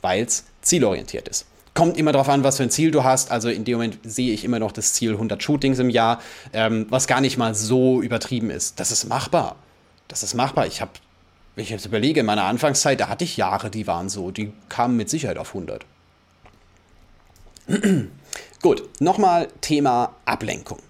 weil 0.00 0.24
es 0.24 0.44
zielorientiert 0.62 1.28
ist 1.28 1.46
kommt 1.74 1.96
immer 1.96 2.12
darauf 2.12 2.28
an, 2.28 2.44
was 2.44 2.56
für 2.56 2.64
ein 2.64 2.70
Ziel 2.70 2.90
du 2.90 3.04
hast. 3.04 3.30
Also 3.30 3.48
in 3.48 3.64
dem 3.64 3.74
Moment 3.74 3.98
sehe 4.02 4.32
ich 4.32 4.44
immer 4.44 4.58
noch 4.58 4.72
das 4.72 4.92
Ziel 4.92 5.12
100 5.12 5.42
Shootings 5.42 5.78
im 5.78 5.90
Jahr, 5.90 6.20
ähm, 6.52 6.86
was 6.90 7.06
gar 7.06 7.20
nicht 7.20 7.38
mal 7.38 7.54
so 7.54 8.02
übertrieben 8.02 8.50
ist. 8.50 8.80
Das 8.80 8.90
ist 8.90 9.04
machbar. 9.04 9.56
Das 10.08 10.22
ist 10.22 10.34
machbar. 10.34 10.66
Ich 10.66 10.80
habe, 10.80 10.90
wenn 11.54 11.64
ich 11.64 11.70
jetzt 11.70 11.86
überlege, 11.86 12.20
in 12.20 12.26
meiner 12.26 12.44
Anfangszeit, 12.44 13.00
da 13.00 13.08
hatte 13.08 13.24
ich 13.24 13.36
Jahre, 13.36 13.70
die 13.70 13.86
waren 13.86 14.08
so, 14.08 14.30
die 14.30 14.52
kamen 14.68 14.96
mit 14.96 15.08
Sicherheit 15.08 15.38
auf 15.38 15.54
100. 15.54 15.84
Gut, 18.62 18.88
nochmal 19.00 19.48
Thema 19.60 20.14
Ablenkung. 20.24 20.80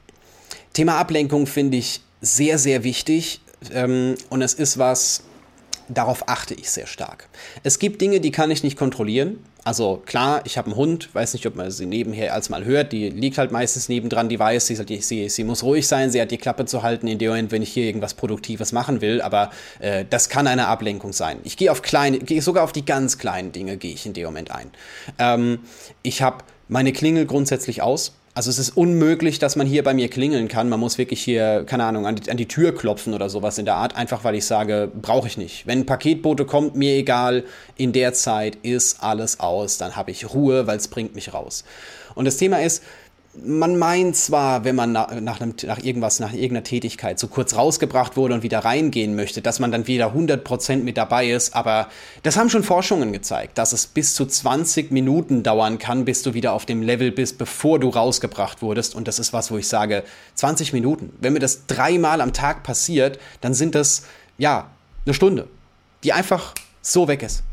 Thema 0.73 0.99
Ablenkung 0.99 1.47
finde 1.47 1.77
ich 1.77 2.01
sehr, 2.21 2.59
sehr 2.59 2.85
wichtig 2.85 3.41
ähm, 3.73 4.15
und 4.29 4.43
es 4.43 4.55
ist 4.55 4.79
was, 4.79 5.25
darauf 5.93 6.29
achte 6.29 6.55
ich 6.55 6.71
sehr 6.71 6.87
stark. 6.87 7.29
Es 7.63 7.79
gibt 7.79 8.01
Dinge, 8.01 8.21
die 8.21 8.31
kann 8.31 8.51
ich 8.51 8.63
nicht 8.63 8.79
kontrollieren. 8.79 9.39
Also 9.63 10.03
klar, 10.07 10.41
ich 10.45 10.57
habe 10.57 10.69
einen 10.69 10.77
Hund, 10.77 11.15
weiß 11.15 11.35
nicht, 11.35 11.47
ob 11.47 11.55
man 11.55 11.71
sie 11.71 11.85
nebenher 11.85 12.33
als 12.33 12.49
mal 12.49 12.65
hört, 12.65 12.93
die 12.93 13.11
liegt 13.11 13.37
halt 13.37 13.53
meistens 13.53 13.91
nebendran, 13.91 14.31
die 14.31 14.39
weiß, 14.39 14.67
sie, 14.67 15.01
sie, 15.01 15.29
sie 15.29 15.45
muss 15.45 15.63
ruhig 15.63 15.87
sein, 15.87 16.11
sie 16.11 16.21
hat 16.21 16.31
die 16.31 16.39
Klappe 16.39 16.65
zu 16.65 16.83
halten 16.83 17.07
in 17.07 17.19
dem 17.19 17.29
Moment, 17.29 17.53
wenn 17.53 17.61
ich 17.61 17.71
hier 17.71 17.85
irgendwas 17.85 18.15
Produktives 18.15 18.73
machen 18.73 19.03
will, 19.03 19.21
aber 19.21 19.51
äh, 19.81 20.07
das 20.09 20.31
kann 20.31 20.47
eine 20.47 20.67
Ablenkung 20.69 21.13
sein. 21.13 21.41
Ich 21.45 21.59
gehe 21.59 21.71
auf 21.71 21.83
kleine, 21.83 22.21
gehe 22.21 22.41
sogar 22.41 22.65
auf 22.65 22.73
die 22.73 22.87
ganz 22.87 23.19
kleinen 23.19 23.53
Dinge 23.53 23.77
gehe 23.77 23.93
ich 23.93 24.07
in 24.07 24.15
dem 24.15 24.25
Moment 24.25 24.51
ein. 24.51 24.71
Ähm, 25.19 25.59
ich 26.03 26.23
habe 26.23 26.39
meine 26.69 26.93
Klingel 26.93 27.27
grundsätzlich 27.27 27.83
aus, 27.83 28.15
also 28.33 28.49
es 28.49 28.59
ist 28.59 28.77
unmöglich, 28.77 29.39
dass 29.41 29.57
man 29.57 29.67
hier 29.67 29.83
bei 29.83 29.93
mir 29.93 30.09
klingeln 30.09 30.47
kann. 30.47 30.69
Man 30.69 30.79
muss 30.79 30.99
wirklich 30.99 31.21
hier, 31.21 31.65
keine 31.67 31.85
Ahnung, 31.85 32.07
an 32.07 32.17
die, 32.17 32.31
an 32.31 32.37
die 32.37 32.47
Tür 32.47 32.75
klopfen 32.75 33.13
oder 33.13 33.29
sowas 33.29 33.59
in 33.59 33.65
der 33.65 33.75
Art, 33.75 33.97
einfach 33.97 34.23
weil 34.23 34.37
ich 34.37 34.45
sage, 34.45 34.91
brauche 35.01 35.27
ich 35.27 35.37
nicht. 35.37 35.67
Wenn 35.67 35.81
ein 35.81 35.87
Paketbote 35.87 36.45
kommt, 36.45 36.77
mir 36.77 36.95
egal, 36.95 37.45
in 37.77 37.93
der 37.93 38.13
Zeit 38.13 38.57
ist 38.63 39.03
alles 39.03 39.41
aus, 39.41 39.79
dann 39.79 39.97
habe 39.97 40.13
ich 40.13 40.33
Ruhe, 40.33 40.67
weil 40.67 40.77
es 40.77 40.89
bringt 40.89 41.15
mich 41.15 41.35
raus. 41.35 41.65
Und 42.15 42.25
das 42.25 42.37
Thema 42.37 42.61
ist, 42.61 42.85
man 43.35 43.79
meint 43.79 44.17
zwar, 44.17 44.65
wenn 44.65 44.75
man 44.75 44.91
nach, 44.91 45.21
nach, 45.21 45.41
einem, 45.41 45.55
nach, 45.65 45.79
irgendwas, 45.79 46.19
nach 46.19 46.33
irgendeiner 46.33 46.65
Tätigkeit 46.65 47.19
so 47.19 47.29
kurz 47.29 47.55
rausgebracht 47.55 48.17
wurde 48.17 48.35
und 48.35 48.43
wieder 48.43 48.61
reingehen 48.61 49.15
möchte, 49.15 49.41
dass 49.41 49.61
man 49.61 49.71
dann 49.71 49.87
wieder 49.87 50.15
100% 50.15 50.83
mit 50.83 50.97
dabei 50.97 51.31
ist, 51.31 51.55
aber 51.55 51.89
das 52.25 52.37
haben 52.37 52.51
schon 52.51 52.65
Forschungen 52.65 53.13
gezeigt, 53.13 53.57
dass 53.57 53.73
es 53.73 53.87
bis 53.87 54.15
zu 54.15 54.27
20 54.27 54.91
Minuten 54.91 55.45
dauern 55.45 55.79
kann, 55.79 56.05
bis 56.05 56.23
du 56.23 56.35
wieder 56.35 56.53
auf 56.53 56.67
dem 56.67 56.83
Level 56.83 57.13
bist, 57.13 57.39
bevor 57.39 57.79
du 57.79 57.89
rausgebracht 57.89 58.63
wurdest. 58.63 58.97
Und 58.97 59.07
das 59.07 59.21
ist 59.21 59.33
was, 59.33 59.53
wo 59.53 59.59
ich 59.59 59.69
sage, 59.69 60.03
20 60.35 60.73
Minuten. 60.73 61.13
Wenn 61.21 61.33
mir 61.33 61.39
das 61.39 61.67
dreimal 61.67 62.21
am 62.21 62.33
Tag 62.33 62.65
passiert, 62.65 63.21
dann 63.41 63.55
sind 63.55 63.77
das, 63.77 64.03
ja, 64.39 64.71
eine 65.07 65.15
Stunde, 65.15 65.47
die 66.03 66.13
einfach 66.13 66.55
so 66.83 67.07
weg 67.07 67.23
ist 67.23 67.45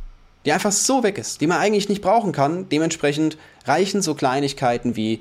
die 0.47 0.53
einfach 0.53 0.71
so 0.71 1.03
weg 1.03 1.17
ist, 1.17 1.41
die 1.41 1.47
man 1.47 1.57
eigentlich 1.57 1.89
nicht 1.89 2.01
brauchen 2.01 2.31
kann. 2.31 2.69
Dementsprechend 2.69 3.37
reichen 3.65 4.01
so 4.01 4.15
Kleinigkeiten 4.15 4.95
wie 4.95 5.19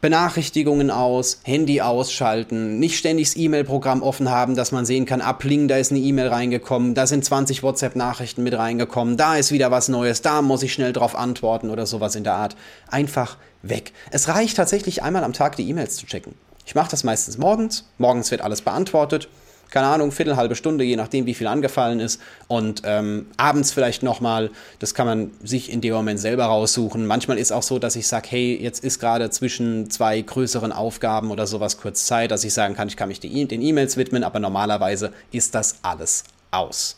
Benachrichtigungen 0.00 0.92
aus, 0.92 1.40
Handy 1.42 1.80
ausschalten, 1.80 2.78
nicht 2.78 2.96
ständig 2.96 3.30
das 3.30 3.36
E-Mail-Programm 3.36 4.02
offen 4.02 4.30
haben, 4.30 4.54
dass 4.54 4.70
man 4.70 4.86
sehen 4.86 5.06
kann, 5.06 5.20
abling, 5.20 5.66
da 5.66 5.76
ist 5.76 5.90
eine 5.90 6.00
E-Mail 6.00 6.28
reingekommen, 6.28 6.94
da 6.94 7.08
sind 7.08 7.24
20 7.24 7.64
WhatsApp-Nachrichten 7.64 8.44
mit 8.44 8.56
reingekommen, 8.56 9.16
da 9.16 9.36
ist 9.36 9.50
wieder 9.50 9.72
was 9.72 9.88
Neues, 9.88 10.22
da 10.22 10.40
muss 10.40 10.62
ich 10.62 10.72
schnell 10.72 10.92
drauf 10.92 11.16
antworten 11.16 11.68
oder 11.70 11.84
sowas 11.84 12.14
in 12.14 12.22
der 12.22 12.34
Art. 12.34 12.54
Einfach 12.88 13.38
weg. 13.62 13.92
Es 14.12 14.28
reicht 14.28 14.56
tatsächlich 14.56 15.02
einmal 15.02 15.24
am 15.24 15.32
Tag 15.32 15.56
die 15.56 15.68
E-Mails 15.68 15.96
zu 15.96 16.06
checken. 16.06 16.34
Ich 16.64 16.76
mache 16.76 16.90
das 16.90 17.02
meistens 17.02 17.36
morgens. 17.36 17.88
Morgens 17.98 18.30
wird 18.30 18.42
alles 18.42 18.62
beantwortet 18.62 19.28
keine 19.70 19.86
Ahnung, 19.86 20.12
Viertel, 20.12 20.36
halbe 20.36 20.56
Stunde, 20.56 20.84
je 20.84 20.96
nachdem, 20.96 21.26
wie 21.26 21.34
viel 21.34 21.46
angefallen 21.46 22.00
ist. 22.00 22.20
Und 22.46 22.82
ähm, 22.84 23.26
abends 23.36 23.72
vielleicht 23.72 24.02
nochmal, 24.02 24.50
das 24.78 24.94
kann 24.94 25.06
man 25.06 25.30
sich 25.42 25.70
in 25.70 25.80
dem 25.80 25.94
Moment 25.94 26.20
selber 26.20 26.46
raussuchen. 26.46 27.06
Manchmal 27.06 27.38
ist 27.38 27.52
auch 27.52 27.62
so, 27.62 27.78
dass 27.78 27.96
ich 27.96 28.06
sage, 28.06 28.28
hey, 28.30 28.58
jetzt 28.60 28.82
ist 28.82 28.98
gerade 28.98 29.30
zwischen 29.30 29.90
zwei 29.90 30.20
größeren 30.20 30.72
Aufgaben 30.72 31.30
oder 31.30 31.46
sowas 31.46 31.78
kurz 31.78 32.06
Zeit, 32.06 32.30
dass 32.30 32.44
ich 32.44 32.54
sagen 32.54 32.74
kann, 32.74 32.88
ich 32.88 32.96
kann 32.96 33.08
mich 33.08 33.20
die, 33.20 33.46
den 33.46 33.62
E-Mails 33.62 33.96
widmen, 33.96 34.24
aber 34.24 34.38
normalerweise 34.38 35.12
ist 35.32 35.54
das 35.54 35.76
alles 35.82 36.24
aus. 36.50 36.96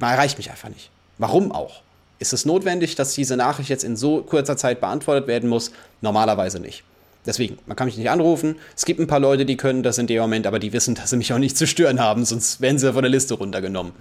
Erreicht 0.00 0.38
mich 0.38 0.50
einfach 0.50 0.68
nicht. 0.68 0.90
Warum 1.18 1.52
auch? 1.52 1.82
Ist 2.18 2.32
es 2.32 2.44
notwendig, 2.44 2.94
dass 2.94 3.14
diese 3.14 3.36
Nachricht 3.36 3.68
jetzt 3.68 3.84
in 3.84 3.96
so 3.96 4.22
kurzer 4.22 4.56
Zeit 4.56 4.80
beantwortet 4.80 5.26
werden 5.26 5.48
muss? 5.48 5.72
Normalerweise 6.00 6.60
nicht. 6.60 6.84
Deswegen, 7.24 7.58
man 7.66 7.76
kann 7.76 7.86
mich 7.86 7.96
nicht 7.96 8.10
anrufen. 8.10 8.56
Es 8.76 8.84
gibt 8.84 8.98
ein 8.98 9.06
paar 9.06 9.20
Leute, 9.20 9.46
die 9.46 9.56
können 9.56 9.82
das 9.82 9.98
in 9.98 10.06
dem 10.06 10.20
Moment, 10.20 10.46
aber 10.46 10.58
die 10.58 10.72
wissen, 10.72 10.94
dass 10.94 11.10
sie 11.10 11.16
mich 11.16 11.32
auch 11.32 11.38
nicht 11.38 11.56
zu 11.56 11.66
stören 11.66 12.00
haben, 12.00 12.24
sonst 12.24 12.60
werden 12.60 12.78
sie 12.78 12.92
von 12.92 13.02
der 13.02 13.10
Liste 13.10 13.34
runtergenommen. 13.34 13.92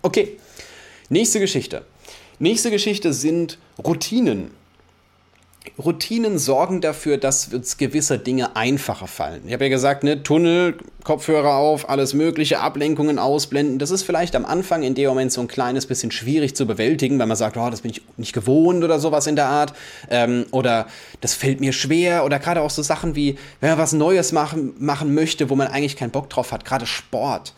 Okay, 0.00 0.38
nächste 1.10 1.38
Geschichte. 1.38 1.82
Nächste 2.38 2.70
Geschichte 2.70 3.12
sind 3.12 3.58
Routinen. 3.84 4.50
Routinen 5.78 6.38
sorgen 6.38 6.80
dafür, 6.80 7.18
dass 7.18 7.48
uns 7.52 7.76
gewisse 7.76 8.18
Dinge 8.18 8.56
einfacher 8.56 9.06
fallen. 9.06 9.42
Ich 9.46 9.52
habe 9.52 9.64
ja 9.64 9.70
gesagt, 9.70 10.04
ne, 10.04 10.22
Tunnel, 10.22 10.76
Kopfhörer 11.04 11.54
auf, 11.54 11.88
alles 11.88 12.14
mögliche, 12.14 12.60
Ablenkungen 12.60 13.18
ausblenden. 13.18 13.78
Das 13.78 13.90
ist 13.90 14.02
vielleicht 14.02 14.36
am 14.36 14.44
Anfang 14.44 14.82
in 14.82 14.94
dem 14.94 15.08
Moment 15.08 15.32
so 15.32 15.40
ein 15.40 15.48
kleines 15.48 15.86
bisschen 15.86 16.10
schwierig 16.10 16.54
zu 16.54 16.66
bewältigen, 16.66 17.18
weil 17.18 17.26
man 17.26 17.36
sagt, 17.36 17.56
oh, 17.56 17.70
das 17.70 17.80
bin 17.80 17.90
ich 17.90 18.02
nicht 18.16 18.32
gewohnt 18.32 18.84
oder 18.84 18.98
sowas 18.98 19.26
in 19.26 19.36
der 19.36 19.46
Art. 19.46 19.72
Ähm, 20.10 20.46
oder 20.50 20.86
das 21.20 21.34
fällt 21.34 21.60
mir 21.60 21.72
schwer. 21.72 22.24
Oder 22.24 22.38
gerade 22.38 22.60
auch 22.60 22.70
so 22.70 22.82
Sachen 22.82 23.14
wie, 23.14 23.36
wenn 23.60 23.70
man 23.70 23.78
was 23.78 23.92
Neues 23.92 24.32
machen, 24.32 24.74
machen 24.78 25.14
möchte, 25.14 25.48
wo 25.48 25.54
man 25.54 25.68
eigentlich 25.68 25.96
keinen 25.96 26.10
Bock 26.10 26.28
drauf 26.28 26.52
hat, 26.52 26.64
gerade 26.64 26.86
Sport. 26.86 27.54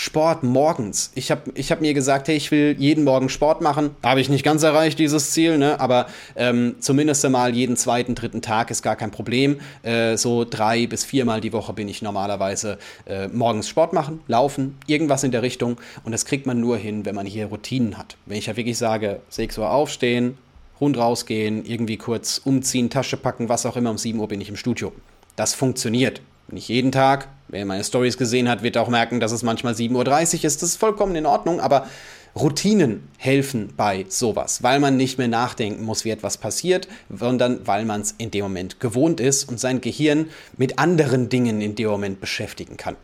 Sport 0.00 0.44
morgens. 0.44 1.10
Ich 1.16 1.32
habe 1.32 1.50
ich 1.54 1.72
hab 1.72 1.80
mir 1.80 1.92
gesagt, 1.92 2.28
hey, 2.28 2.36
ich 2.36 2.52
will 2.52 2.76
jeden 2.78 3.02
Morgen 3.02 3.28
Sport 3.28 3.62
machen. 3.62 3.96
Habe 4.04 4.20
ich 4.20 4.28
nicht 4.28 4.44
ganz 4.44 4.62
erreicht, 4.62 5.00
dieses 5.00 5.32
Ziel, 5.32 5.58
ne? 5.58 5.80
aber 5.80 6.06
ähm, 6.36 6.76
zumindest 6.78 7.24
einmal 7.24 7.52
jeden 7.52 7.76
zweiten, 7.76 8.14
dritten 8.14 8.40
Tag 8.40 8.70
ist 8.70 8.82
gar 8.82 8.94
kein 8.94 9.10
Problem. 9.10 9.58
Äh, 9.82 10.16
so 10.16 10.44
drei 10.44 10.86
bis 10.86 11.04
viermal 11.04 11.40
die 11.40 11.52
Woche 11.52 11.72
bin 11.72 11.88
ich 11.88 12.00
normalerweise 12.00 12.78
äh, 13.06 13.26
morgens 13.26 13.68
Sport 13.68 13.92
machen, 13.92 14.20
laufen, 14.28 14.78
irgendwas 14.86 15.24
in 15.24 15.32
der 15.32 15.42
Richtung. 15.42 15.78
Und 16.04 16.12
das 16.12 16.24
kriegt 16.24 16.46
man 16.46 16.60
nur 16.60 16.76
hin, 16.76 17.04
wenn 17.04 17.16
man 17.16 17.26
hier 17.26 17.46
Routinen 17.46 17.98
hat. 17.98 18.16
Wenn 18.24 18.38
ich 18.38 18.46
ja 18.46 18.56
wirklich 18.56 18.78
sage, 18.78 19.18
6 19.30 19.58
Uhr 19.58 19.68
aufstehen, 19.68 20.38
Hund 20.78 20.96
rausgehen, 20.96 21.66
irgendwie 21.66 21.96
kurz 21.96 22.40
umziehen, 22.44 22.88
Tasche 22.88 23.16
packen, 23.16 23.48
was 23.48 23.66
auch 23.66 23.76
immer, 23.76 23.90
um 23.90 23.98
7 23.98 24.20
Uhr 24.20 24.28
bin 24.28 24.40
ich 24.40 24.48
im 24.48 24.56
Studio. 24.56 24.92
Das 25.34 25.54
funktioniert. 25.54 26.20
Nicht 26.50 26.68
jeden 26.68 26.92
Tag. 26.92 27.28
Wer 27.48 27.64
meine 27.66 27.84
Stories 27.84 28.16
gesehen 28.16 28.48
hat, 28.48 28.62
wird 28.62 28.78
auch 28.78 28.88
merken, 28.88 29.20
dass 29.20 29.32
es 29.32 29.42
manchmal 29.42 29.74
7.30 29.74 29.94
Uhr 29.94 30.44
ist. 30.44 30.62
Das 30.62 30.70
ist 30.70 30.76
vollkommen 30.76 31.14
in 31.14 31.26
Ordnung, 31.26 31.60
aber 31.60 31.86
Routinen 32.34 33.08
helfen 33.18 33.72
bei 33.76 34.06
sowas, 34.08 34.62
weil 34.62 34.80
man 34.80 34.96
nicht 34.96 35.18
mehr 35.18 35.28
nachdenken 35.28 35.84
muss, 35.84 36.04
wie 36.04 36.10
etwas 36.10 36.38
passiert, 36.38 36.88
sondern 37.10 37.66
weil 37.66 37.84
man 37.84 38.02
es 38.02 38.14
in 38.16 38.30
dem 38.30 38.44
Moment 38.44 38.80
gewohnt 38.80 39.20
ist 39.20 39.48
und 39.48 39.58
sein 39.60 39.80
Gehirn 39.80 40.26
mit 40.56 40.78
anderen 40.78 41.28
Dingen 41.28 41.60
in 41.60 41.74
dem 41.74 41.88
Moment 41.88 42.20
beschäftigen 42.20 42.76
kann. 42.76 42.96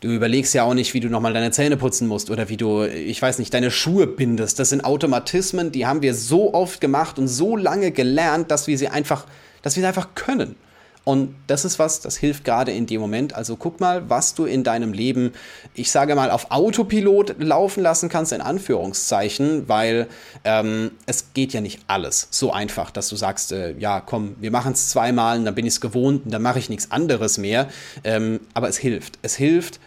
Du 0.00 0.08
überlegst 0.08 0.52
ja 0.54 0.64
auch 0.64 0.74
nicht, 0.74 0.94
wie 0.94 1.00
du 1.00 1.08
nochmal 1.08 1.32
deine 1.32 1.50
Zähne 1.50 1.76
putzen 1.76 2.08
musst 2.08 2.30
oder 2.30 2.48
wie 2.48 2.56
du, 2.56 2.84
ich 2.84 3.20
weiß 3.20 3.38
nicht, 3.38 3.54
deine 3.54 3.70
Schuhe 3.70 4.06
bindest. 4.06 4.58
Das 4.58 4.70
sind 4.70 4.84
Automatismen, 4.84 5.72
die 5.72 5.86
haben 5.86 6.02
wir 6.02 6.14
so 6.14 6.54
oft 6.54 6.80
gemacht 6.80 7.18
und 7.18 7.28
so 7.28 7.56
lange 7.56 7.92
gelernt, 7.92 8.50
dass 8.50 8.66
wir 8.66 8.76
sie 8.78 8.88
einfach, 8.88 9.26
dass 9.62 9.76
wir 9.76 9.82
sie 9.82 9.86
einfach 9.86 10.14
können. 10.14 10.56
Und 11.04 11.34
das 11.48 11.64
ist 11.64 11.78
was, 11.78 12.00
das 12.00 12.16
hilft 12.16 12.44
gerade 12.44 12.70
in 12.72 12.86
dem 12.86 13.00
Moment. 13.00 13.34
Also 13.34 13.56
guck 13.56 13.80
mal, 13.80 14.08
was 14.08 14.34
du 14.34 14.44
in 14.44 14.62
deinem 14.62 14.92
Leben, 14.92 15.32
ich 15.74 15.90
sage 15.90 16.14
mal, 16.14 16.30
auf 16.30 16.50
Autopilot 16.50 17.36
laufen 17.40 17.82
lassen 17.82 18.08
kannst, 18.08 18.32
in 18.32 18.40
Anführungszeichen, 18.40 19.68
weil 19.68 20.06
ähm, 20.44 20.92
es 21.06 21.32
geht 21.34 21.52
ja 21.52 21.60
nicht 21.60 21.80
alles 21.88 22.28
so 22.30 22.52
einfach, 22.52 22.90
dass 22.90 23.08
du 23.08 23.16
sagst, 23.16 23.50
äh, 23.52 23.74
ja, 23.78 24.00
komm, 24.00 24.36
wir 24.40 24.50
machen 24.50 24.72
es 24.72 24.90
zweimal 24.90 25.42
dann 25.42 25.54
bin 25.54 25.66
ich 25.66 25.74
es 25.74 25.80
gewohnt 25.80 26.24
und 26.24 26.30
dann 26.30 26.42
mache 26.42 26.58
ich 26.58 26.68
nichts 26.68 26.90
anderes 26.90 27.38
mehr. 27.38 27.68
Ähm, 28.04 28.40
aber 28.54 28.68
es 28.68 28.76
hilft. 28.76 29.18
Es 29.22 29.34
hilft, 29.34 29.80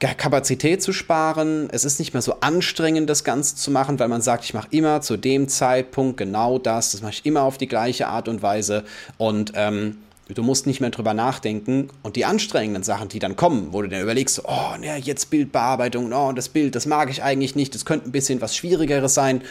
Kapazität 0.00 0.82
zu 0.82 0.92
sparen. 0.92 1.68
Es 1.70 1.84
ist 1.84 1.98
nicht 1.98 2.12
mehr 2.12 2.22
so 2.22 2.36
anstrengend, 2.40 3.08
das 3.08 3.24
Ganze 3.24 3.56
zu 3.56 3.70
machen, 3.70 3.98
weil 3.98 4.08
man 4.08 4.20
sagt, 4.20 4.44
ich 4.44 4.54
mache 4.54 4.68
immer 4.70 5.00
zu 5.00 5.16
dem 5.16 5.48
Zeitpunkt 5.48 6.16
genau 6.16 6.58
das. 6.58 6.92
Das 6.92 7.02
mache 7.02 7.12
ich 7.12 7.26
immer 7.26 7.42
auf 7.42 7.58
die 7.58 7.68
gleiche 7.68 8.08
Art 8.08 8.28
und 8.28 8.42
Weise. 8.42 8.84
Und 9.18 9.52
ähm, 9.54 9.98
Du 10.34 10.42
musst 10.42 10.66
nicht 10.66 10.80
mehr 10.80 10.90
drüber 10.90 11.14
nachdenken 11.14 11.88
und 12.02 12.16
die 12.16 12.24
anstrengenden 12.24 12.82
Sachen, 12.82 13.08
die 13.08 13.18
dann 13.18 13.36
kommen, 13.36 13.72
wo 13.72 13.82
du 13.82 13.88
dann 13.88 14.02
überlegst, 14.02 14.42
oh, 14.44 14.74
ja, 14.82 14.96
jetzt 14.96 15.30
Bildbearbeitung, 15.30 16.12
oh, 16.12 16.32
das 16.32 16.48
Bild, 16.48 16.74
das 16.74 16.86
mag 16.86 17.10
ich 17.10 17.22
eigentlich 17.22 17.54
nicht, 17.54 17.74
das 17.74 17.84
könnte 17.84 18.08
ein 18.08 18.12
bisschen 18.12 18.40
was 18.40 18.56
Schwierigeres 18.56 19.14
sein. 19.14 19.42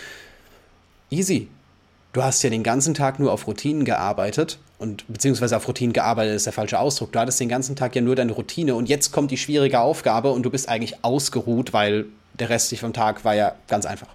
Easy. 1.09 1.47
Du 2.13 2.23
hast 2.23 2.43
ja 2.43 2.49
den 2.49 2.63
ganzen 2.63 2.93
Tag 2.93 3.19
nur 3.19 3.31
auf 3.31 3.47
Routinen 3.47 3.85
gearbeitet 3.85 4.59
und 4.79 5.05
beziehungsweise 5.07 5.55
auf 5.55 5.67
Routinen 5.67 5.93
gearbeitet 5.93 6.35
ist 6.35 6.45
der 6.45 6.53
falsche 6.53 6.79
Ausdruck. 6.79 7.13
Du 7.13 7.19
hattest 7.19 7.39
den 7.39 7.47
ganzen 7.47 7.75
Tag 7.75 7.95
ja 7.95 8.01
nur 8.01 8.15
deine 8.15 8.33
Routine 8.33 8.75
und 8.75 8.89
jetzt 8.89 9.11
kommt 9.11 9.31
die 9.31 9.37
schwierige 9.37 9.79
Aufgabe 9.79 10.31
und 10.31 10.43
du 10.43 10.49
bist 10.49 10.67
eigentlich 10.67 11.05
ausgeruht, 11.05 11.71
weil 11.71 12.05
der 12.33 12.49
Rest 12.49 12.75
vom 12.77 12.91
Tag 12.91 13.23
war 13.23 13.35
ja 13.35 13.55
ganz 13.67 13.85
einfach. 13.85 14.07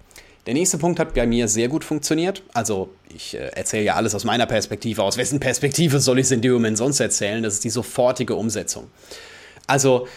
Der 0.47 0.53
nächste 0.53 0.77
Punkt 0.77 0.97
hat 0.97 1.13
bei 1.13 1.27
mir 1.27 1.49
sehr 1.49 1.67
gut 1.67 1.83
funktioniert. 1.83 2.41
Also 2.53 2.89
ich 3.13 3.35
äh, 3.35 3.49
erzähle 3.49 3.83
ja 3.83 3.95
alles 3.95 4.15
aus 4.15 4.23
meiner 4.23 4.45
Perspektive. 4.45 5.03
Aus 5.03 5.17
wessen 5.17 5.41
Perspektive 5.41 5.99
soll 5.99 6.19
ich 6.19 6.27
es 6.27 6.31
in 6.31 6.39
dem 6.39 6.53
Moment 6.53 6.77
sonst 6.77 7.01
erzählen? 7.01 7.43
Das 7.43 7.55
ist 7.55 7.65
die 7.65 7.69
sofortige 7.69 8.33
Umsetzung. 8.33 8.87
Also, 9.67 10.07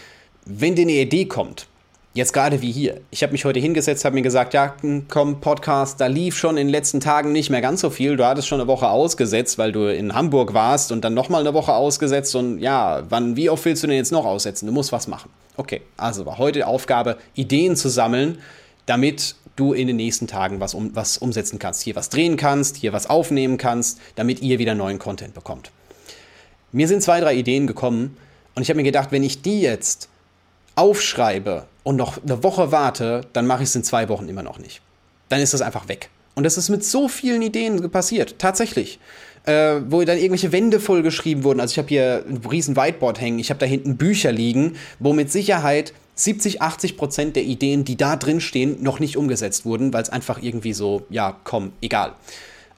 wenn 0.45 0.75
dir 0.75 0.83
eine 0.83 0.93
Idee 0.93 1.25
kommt, 1.25 1.67
jetzt 2.13 2.31
gerade 2.31 2.61
wie 2.61 2.71
hier, 2.71 3.01
ich 3.11 3.23
habe 3.23 3.33
mich 3.33 3.43
heute 3.43 3.59
hingesetzt, 3.59 4.05
habe 4.05 4.15
mir 4.15 4.21
gesagt, 4.21 4.53
ja, 4.53 4.73
hm, 4.79 5.07
komm, 5.09 5.41
Podcast, 5.41 5.99
da 5.99 6.07
lief 6.07 6.37
schon 6.37 6.55
in 6.55 6.67
den 6.67 6.71
letzten 6.71 7.01
Tagen 7.01 7.33
nicht 7.33 7.49
mehr 7.49 7.59
ganz 7.59 7.81
so 7.81 7.89
viel. 7.89 8.15
Du 8.15 8.25
hattest 8.25 8.47
schon 8.47 8.61
eine 8.61 8.69
Woche 8.69 8.87
ausgesetzt, 8.87 9.57
weil 9.57 9.73
du 9.73 9.93
in 9.93 10.15
Hamburg 10.15 10.53
warst 10.53 10.93
und 10.93 11.03
dann 11.03 11.13
nochmal 11.13 11.41
eine 11.41 11.53
Woche 11.53 11.73
ausgesetzt. 11.73 12.37
Und 12.37 12.59
ja, 12.59 13.03
wann, 13.09 13.35
wie 13.35 13.49
oft 13.49 13.65
willst 13.65 13.83
du 13.83 13.87
denn 13.87 13.97
jetzt 13.97 14.13
noch 14.13 14.25
aussetzen? 14.25 14.65
Du 14.65 14.71
musst 14.71 14.93
was 14.93 15.09
machen. 15.09 15.29
Okay, 15.57 15.81
also 15.97 16.25
war 16.25 16.37
heute 16.37 16.59
die 16.59 16.63
Aufgabe, 16.63 17.17
Ideen 17.35 17.75
zu 17.75 17.89
sammeln, 17.89 18.37
damit 18.85 19.35
du 19.61 19.73
in 19.73 19.87
den 19.87 19.95
nächsten 19.95 20.27
Tagen 20.27 20.59
was, 20.59 20.73
um, 20.73 20.95
was 20.95 21.17
umsetzen 21.19 21.59
kannst. 21.59 21.83
Hier 21.83 21.95
was 21.95 22.09
drehen 22.09 22.35
kannst, 22.35 22.77
hier 22.77 22.93
was 22.93 23.09
aufnehmen 23.09 23.57
kannst, 23.57 23.99
damit 24.15 24.41
ihr 24.41 24.59
wieder 24.59 24.75
neuen 24.75 24.99
Content 24.99 25.33
bekommt. 25.33 25.71
Mir 26.71 26.87
sind 26.87 27.03
zwei, 27.03 27.19
drei 27.19 27.35
Ideen 27.35 27.67
gekommen 27.67 28.17
und 28.55 28.63
ich 28.63 28.69
habe 28.69 28.77
mir 28.77 28.83
gedacht, 28.83 29.11
wenn 29.11 29.23
ich 29.23 29.41
die 29.41 29.61
jetzt 29.61 30.09
aufschreibe 30.75 31.65
und 31.83 31.95
noch 31.95 32.21
eine 32.23 32.43
Woche 32.43 32.71
warte, 32.71 33.21
dann 33.33 33.45
mache 33.45 33.63
ich 33.63 33.69
es 33.69 33.75
in 33.75 33.83
zwei 33.83 34.09
Wochen 34.09 34.27
immer 34.29 34.43
noch 34.43 34.57
nicht. 34.57 34.81
Dann 35.29 35.41
ist 35.41 35.53
das 35.53 35.61
einfach 35.61 35.87
weg. 35.87 36.09
Und 36.33 36.43
das 36.45 36.57
ist 36.57 36.69
mit 36.69 36.83
so 36.83 37.07
vielen 37.07 37.41
Ideen 37.41 37.89
passiert, 37.91 38.39
tatsächlich. 38.39 38.99
Äh, 39.43 39.81
wo 39.87 40.03
dann 40.03 40.17
irgendwelche 40.17 40.51
Wände 40.51 40.79
vollgeschrieben 40.79 41.43
wurden. 41.43 41.59
Also 41.59 41.71
ich 41.71 41.77
habe 41.79 41.87
hier 41.87 42.23
ein 42.29 42.37
riesen 42.45 42.75
Whiteboard 42.75 43.19
hängen, 43.19 43.39
ich 43.39 43.49
habe 43.49 43.59
da 43.59 43.65
hinten 43.65 43.97
Bücher 43.97 44.31
liegen, 44.31 44.75
wo 44.99 45.13
mit 45.13 45.31
Sicherheit 45.31 45.93
70, 46.23 46.61
80 46.61 46.97
Prozent 46.97 47.35
der 47.35 47.43
Ideen, 47.43 47.83
die 47.83 47.97
da 47.97 48.15
drin 48.15 48.41
stehen, 48.41 48.81
noch 48.83 48.99
nicht 48.99 49.17
umgesetzt 49.17 49.65
wurden, 49.65 49.91
weil 49.93 50.03
es 50.03 50.09
einfach 50.09 50.41
irgendwie 50.41 50.73
so, 50.73 51.03
ja, 51.09 51.37
komm, 51.43 51.73
egal. 51.81 52.13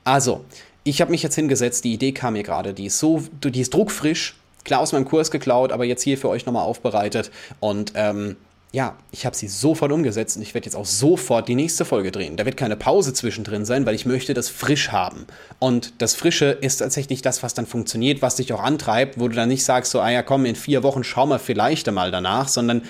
Also, 0.04 0.46
ich 0.84 1.02
habe 1.02 1.12
mich 1.12 1.24
jetzt 1.24 1.36
hingesetzt, 1.36 1.84
die 1.84 1.94
Idee 1.94 2.12
kam 2.12 2.34
mir 2.34 2.44
gerade, 2.44 2.74
die 2.74 2.86
ist 2.86 3.00
so, 3.00 3.24
die 3.44 3.62
ist 3.62 3.74
druckfrisch, 3.74 4.36
klar 4.64 4.80
aus 4.80 4.92
meinem 4.92 5.06
Kurs 5.06 5.32
geklaut, 5.32 5.72
aber 5.72 5.86
jetzt 5.86 6.04
hier 6.04 6.18
für 6.18 6.30
euch 6.30 6.46
nochmal 6.46 6.64
aufbereitet 6.64 7.32
und 7.60 7.94
ähm, 7.96 8.38
ja, 8.74 8.96
ich 9.12 9.28
habe 9.28 9.36
sie 9.36 9.48
sofort 9.48 9.92
umgesetzt 9.92 10.36
und 10.36 10.42
ich 10.42 10.56
werde 10.56 10.66
jetzt 10.66 10.76
auch 10.76 10.86
sofort 10.86 11.48
die 11.48 11.54
nächste 11.54 11.86
Folge 11.86 12.12
drehen. 12.12 12.38
Da 12.38 12.46
wird 12.46 12.58
keine 12.58 12.76
Pause 12.76 13.14
zwischendrin 13.14 13.66
sein, 13.66 13.86
weil 13.86 13.94
ich 13.94 14.08
möchte 14.08 14.34
das 14.34 14.50
frisch 14.50 14.92
haben. 14.92 15.28
Und 15.60 15.94
das 16.00 16.16
Frische 16.16 16.46
ist 16.46 16.78
tatsächlich 16.78 17.22
das, 17.22 17.44
was 17.44 17.54
dann 17.54 17.68
funktioniert, 17.68 18.24
was 18.24 18.38
dich 18.38 18.52
auch 18.52 18.64
antreibt, 18.64 19.20
wo 19.20 19.28
du 19.28 19.36
dann 19.36 19.50
nicht 19.50 19.64
sagst, 19.64 19.92
so, 19.92 20.02
ah 20.02 20.10
ja, 20.10 20.24
komm, 20.24 20.46
in 20.46 20.56
vier 20.56 20.82
Wochen 20.82 21.04
schauen 21.04 21.30
wir 21.30 21.38
vielleicht 21.38 21.88
einmal 21.88 22.10
danach, 22.10 22.48
sondern 22.48 22.82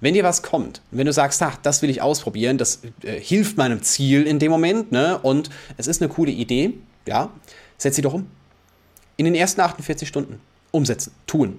wenn 0.00 0.14
dir 0.14 0.24
was 0.24 0.42
kommt, 0.42 0.80
wenn 0.90 1.06
du 1.06 1.12
sagst, 1.12 1.42
ach, 1.42 1.56
das 1.62 1.82
will 1.82 1.90
ich 1.90 2.02
ausprobieren, 2.02 2.58
das 2.58 2.80
äh, 3.02 3.20
hilft 3.20 3.56
meinem 3.56 3.82
Ziel 3.82 4.26
in 4.26 4.38
dem 4.38 4.50
Moment, 4.50 4.92
ne, 4.92 5.18
und 5.18 5.50
es 5.76 5.86
ist 5.86 6.00
eine 6.00 6.12
coole 6.12 6.30
Idee, 6.30 6.74
ja, 7.06 7.30
setz 7.76 7.96
sie 7.96 8.02
doch 8.02 8.14
um. 8.14 8.26
In 9.16 9.24
den 9.24 9.34
ersten 9.34 9.60
48 9.60 10.06
Stunden 10.06 10.40
umsetzen, 10.70 11.12
tun. 11.26 11.58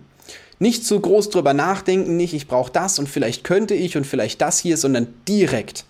Nicht 0.59 0.85
zu 0.85 0.99
groß 0.99 1.29
drüber 1.29 1.53
nachdenken, 1.53 2.17
nicht 2.17 2.33
ich 2.33 2.47
brauche 2.47 2.71
das 2.71 2.99
und 2.99 3.07
vielleicht 3.07 3.43
könnte 3.43 3.73
ich 3.73 3.97
und 3.97 4.05
vielleicht 4.05 4.41
das 4.41 4.59
hier, 4.59 4.77
sondern 4.77 5.13
direkt. 5.27 5.85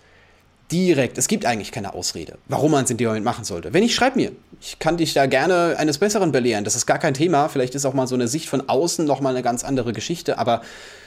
Direkt. 0.70 1.18
Es 1.18 1.26
gibt 1.26 1.44
eigentlich 1.46 1.72
keine 1.72 1.94
Ausrede, 1.94 2.38
warum 2.46 2.70
man 2.70 2.84
es 2.84 2.90
in 2.90 2.96
dem 2.96 3.08
Moment 3.08 3.24
machen 3.24 3.44
sollte. 3.44 3.72
Wenn 3.72 3.82
ich 3.82 3.92
schreib 3.92 4.14
mir, 4.14 4.30
ich 4.60 4.78
kann 4.78 4.96
dich 4.96 5.12
da 5.12 5.26
gerne 5.26 5.74
eines 5.76 5.98
Besseren 5.98 6.30
belehren. 6.30 6.62
Das 6.62 6.76
ist 6.76 6.86
gar 6.86 7.00
kein 7.00 7.14
Thema. 7.14 7.48
Vielleicht 7.48 7.74
ist 7.74 7.84
auch 7.84 7.94
mal 7.94 8.06
so 8.06 8.14
eine 8.14 8.28
Sicht 8.28 8.48
von 8.48 8.68
außen 8.68 9.04
noch 9.04 9.20
mal 9.20 9.30
eine 9.30 9.42
ganz 9.42 9.64
andere 9.64 9.92
Geschichte. 9.92 10.38
Aber 10.38 10.62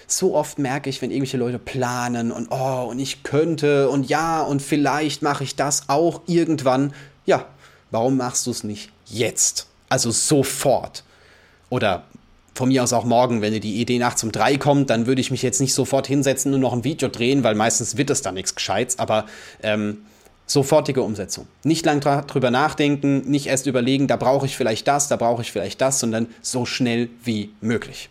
so 0.07 0.35
oft 0.35 0.59
merke 0.59 0.89
ich, 0.89 1.01
wenn 1.01 1.11
irgendwelche 1.11 1.37
Leute 1.37 1.59
planen 1.59 2.31
und 2.31 2.49
oh, 2.51 2.87
und 2.89 2.99
ich 2.99 3.23
könnte 3.23 3.89
und 3.89 4.09
ja, 4.09 4.41
und 4.41 4.61
vielleicht 4.61 5.21
mache 5.21 5.43
ich 5.43 5.55
das 5.55 5.89
auch 5.89 6.21
irgendwann. 6.27 6.93
Ja, 7.25 7.45
warum 7.91 8.17
machst 8.17 8.47
du 8.47 8.51
es 8.51 8.63
nicht 8.63 8.91
jetzt? 9.05 9.67
Also 9.89 10.11
sofort. 10.11 11.03
Oder 11.69 12.05
von 12.55 12.69
mir 12.69 12.83
aus 12.83 12.93
auch 12.93 13.05
morgen, 13.05 13.41
wenn 13.41 13.53
dir 13.53 13.59
die 13.59 13.81
Idee 13.81 13.97
nachts 13.97 14.23
um 14.23 14.31
drei 14.31 14.57
kommt, 14.57 14.89
dann 14.89 15.07
würde 15.07 15.21
ich 15.21 15.31
mich 15.31 15.41
jetzt 15.41 15.59
nicht 15.59 15.73
sofort 15.73 16.07
hinsetzen 16.07 16.53
und 16.53 16.61
noch 16.61 16.73
ein 16.73 16.83
Video 16.83 17.09
drehen, 17.09 17.43
weil 17.43 17.55
meistens 17.55 17.97
wird 17.97 18.09
es 18.09 18.21
da 18.21 18.31
nichts 18.31 18.55
Gescheites, 18.55 18.99
aber 18.99 19.25
ähm, 19.63 19.99
sofortige 20.45 21.01
Umsetzung. 21.01 21.47
Nicht 21.63 21.85
lang 21.85 21.99
drüber 22.01 22.51
nachdenken, 22.51 23.29
nicht 23.29 23.47
erst 23.47 23.65
überlegen, 23.65 24.07
da 24.07 24.17
brauche 24.17 24.45
ich 24.45 24.55
vielleicht 24.55 24.87
das, 24.87 25.07
da 25.07 25.15
brauche 25.15 25.41
ich 25.41 25.51
vielleicht 25.51 25.81
das, 25.81 25.99
sondern 25.99 26.27
so 26.41 26.65
schnell 26.65 27.09
wie 27.23 27.53
möglich. 27.61 28.09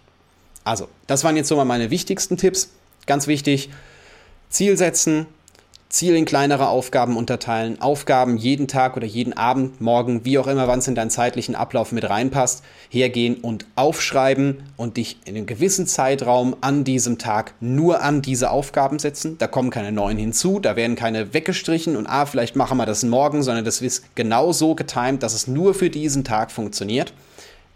Also, 0.65 0.89
das 1.07 1.25
waren 1.25 1.37
jetzt 1.37 1.49
so 1.49 1.57
mal 1.57 1.65
meine 1.65 1.91
wichtigsten 1.91 2.37
Tipps. 2.37 2.71
Ganz 3.07 3.27
wichtig, 3.27 3.71
Ziel 4.49 4.77
setzen, 4.77 5.27
Ziel 5.93 6.17
in 6.17 6.25
kleinere 6.25 6.69
Aufgaben 6.69 7.19
unterteilen, 7.19 7.79
Aufgaben 7.83 8.39
jeden 8.39 8.67
Tag 8.67 8.97
oder 8.97 9.05
jeden 9.07 9.35
Abend, 9.35 9.83
morgen, 9.83 10.25
wie 10.25 10.39
auch 10.39 10.47
immer, 10.47 10.67
wann 10.67 10.79
es 10.79 10.89
in 10.89 10.95
deinen 10.95 11.11
zeitlichen 11.11 11.55
Ablauf 11.55 11.93
mit 11.93 12.09
reinpasst, 12.09 12.65
hergehen 12.89 13.37
und 13.37 13.67
aufschreiben 13.75 14.63
und 14.79 14.97
dich 14.97 15.19
in 15.27 15.37
einem 15.37 15.45
gewissen 15.45 15.87
Zeitraum 15.87 16.57
an 16.63 16.85
diesem 16.85 17.19
Tag 17.19 17.53
nur 17.61 18.03
an 18.03 18.23
diese 18.23 18.51
Aufgaben 18.51 18.99
setzen. 18.99 19.37
Da 19.37 19.47
kommen 19.49 19.69
keine 19.69 19.93
neuen 19.93 20.17
hinzu, 20.17 20.61
da 20.61 20.77
werden 20.77 20.97
keine 20.97 21.35
weggestrichen 21.35 21.95
und 21.97 22.07
ah, 22.07 22.25
vielleicht 22.25 22.57
machen 22.57 22.79
wir 22.79 22.87
das 22.87 23.03
morgen, 23.03 23.43
sondern 23.43 23.67
das 23.67 23.83
ist 23.83 24.15
genau 24.15 24.53
so 24.53 24.75
getimt, 24.75 25.23
dass 25.23 25.35
es 25.35 25.47
nur 25.47 25.75
für 25.75 25.91
diesen 25.91 26.25
Tag 26.25 26.51
funktioniert. 26.51 27.13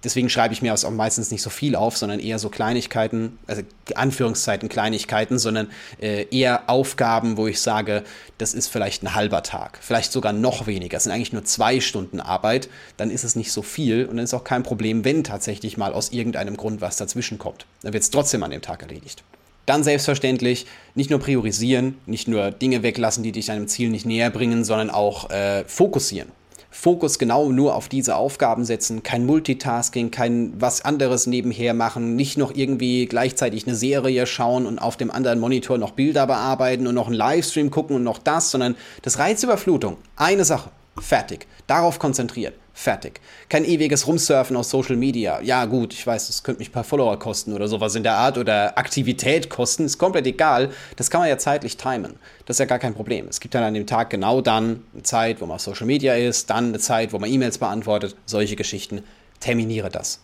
Deswegen 0.05 0.29
schreibe 0.29 0.53
ich 0.55 0.63
mir 0.63 0.73
auch 0.73 0.91
meistens 0.91 1.31
nicht 1.31 1.43
so 1.43 1.51
viel 1.51 1.75
auf, 1.75 1.97
sondern 1.97 2.21
eher 2.21 2.39
so 2.39 2.49
Kleinigkeiten, 2.49 3.39
also 3.47 3.63
Anführungszeiten 3.95 4.69
Kleinigkeiten, 4.69 5.39
sondern 5.39 5.69
äh, 6.01 6.27
eher 6.31 6.69
Aufgaben, 6.69 7.37
wo 7.37 7.47
ich 7.47 7.61
sage, 7.61 8.05
das 8.39 8.55
ist 8.55 8.69
vielleicht 8.69 9.03
ein 9.03 9.15
halber 9.15 9.43
Tag, 9.43 9.79
vielleicht 9.81 10.13
sogar 10.13 10.33
noch 10.33 10.67
weniger. 10.67 10.99
Es 10.99 11.05
sind 11.05 11.13
eigentlich 11.13 11.33
nur 11.33 11.45
zwei 11.45 11.81
Stunden 11.81 12.21
Arbeit, 12.21 12.69
dann 12.97 13.11
ist 13.11 13.25
es 13.25 13.37
nicht 13.37 13.51
so 13.51 13.63
viel 13.63 14.05
und 14.05 14.17
dann 14.17 14.25
ist 14.25 14.35
auch 14.35 14.45
kein 14.45 14.63
Problem, 14.63 15.05
wenn 15.05 15.25
tatsächlich 15.25 15.77
mal 15.77 15.93
aus 15.93 16.13
irgendeinem 16.13 16.57
Grund 16.57 16.81
was 16.81 16.97
dazwischen 16.97 17.39
kommt. 17.39 17.67
Dann 17.83 17.93
wird 17.93 18.03
es 18.03 18.11
trotzdem 18.11 18.43
an 18.43 18.51
dem 18.51 18.63
Tag 18.63 18.83
erledigt. 18.83 19.25
Dann 19.65 19.83
selbstverständlich 19.83 20.67
nicht 20.95 21.11
nur 21.11 21.19
priorisieren, 21.19 21.99
nicht 22.07 22.29
nur 22.29 22.53
Dinge 22.53 22.85
weglassen, 22.85 23.25
die 23.25 23.33
dich 23.33 23.47
deinem 23.47 23.67
Ziel 23.67 23.89
nicht 23.89 24.07
näher 24.07 24.31
bringen, 24.31 24.63
sondern 24.63 24.91
auch 24.91 25.31
äh, 25.31 25.65
fokussieren. 25.65 26.31
Fokus 26.79 27.19
genau 27.19 27.51
nur 27.51 27.75
auf 27.75 27.89
diese 27.89 28.17
Aufgaben 28.17 28.67
setzen, 28.67 29.03
kein 29.03 29.25
Multitasking, 29.25 30.11
kein 30.11 30.53
was 30.61 30.85
anderes 30.85 31.27
nebenher 31.27 31.73
machen, 31.73 32.17
nicht 32.17 32.37
noch 32.37 32.55
irgendwie 32.55 33.07
gleichzeitig 33.07 33.67
eine 33.67 33.75
Serie 33.75 34.27
schauen 34.27 34.67
und 34.67 34.79
auf 34.79 34.99
dem 34.99 35.11
anderen 35.11 35.41
Monitor 35.41 35.79
noch 35.79 35.93
Bilder 35.93 36.27
bearbeiten 36.27 36.87
und 36.87 36.95
noch 36.95 37.07
einen 37.07 37.17
Livestream 37.17 37.71
gucken 37.71 37.97
und 37.97 38.05
noch 38.05 38.19
das, 38.19 38.51
sondern 38.51 38.77
das 39.01 39.19
Reizüberflutung, 39.19 39.97
eine 40.17 40.45
Sache, 40.45 40.69
fertig, 41.01 41.47
darauf 41.67 41.99
konzentriert. 41.99 42.55
Fertig. 42.79 43.23
Kein 43.49 43.65
ewiges 43.65 44.07
Rumsurfen 44.07 44.55
auf 44.55 44.67
Social 44.67 44.97
Media. 44.97 45.41
Ja, 45.41 45.65
gut, 45.65 45.95
ich 45.95 46.07
weiß, 46.07 46.27
das 46.27 46.43
könnte 46.43 46.59
mich 46.59 46.69
ein 46.69 46.73
paar 46.73 46.85
Follower 46.85 47.19
kosten 47.19 47.55
oder 47.55 47.69
sowas 47.69 47.95
in 47.95 48.03
der 48.03 48.17
Art 48.17 48.37
oder 48.37 48.77
Aktivität 48.77 49.49
kosten. 49.49 49.87
Ist 49.87 49.97
komplett 49.97 50.27
egal. 50.27 50.69
Das 50.97 51.09
kann 51.09 51.23
man 51.23 51.31
ja 51.31 51.39
zeitlich 51.39 51.79
timen. 51.79 52.17
Das 52.45 52.57
ist 52.57 52.59
ja 52.59 52.67
gar 52.67 52.79
kein 52.79 52.93
Problem. 52.93 53.29
Es 53.29 53.41
gibt 53.41 53.55
dann 53.55 53.65
an 53.65 53.73
dem 53.73 53.87
Tag 53.87 54.11
genau 54.11 54.43
dann 54.43 54.85
eine 54.93 55.03
Zeit, 55.05 55.41
wo 55.41 55.47
man 55.47 55.55
auf 55.55 55.63
Social 55.63 55.87
Media 55.87 56.17
ist, 56.17 56.51
dann 56.51 56.67
eine 56.67 56.79
Zeit, 56.79 57.15
wo 57.15 57.19
man 57.19 57.31
E-Mails 57.33 57.57
beantwortet. 57.57 58.15
Solche 58.27 58.57
Geschichten. 58.57 59.03
Terminiere 59.41 59.89
das. 59.89 60.21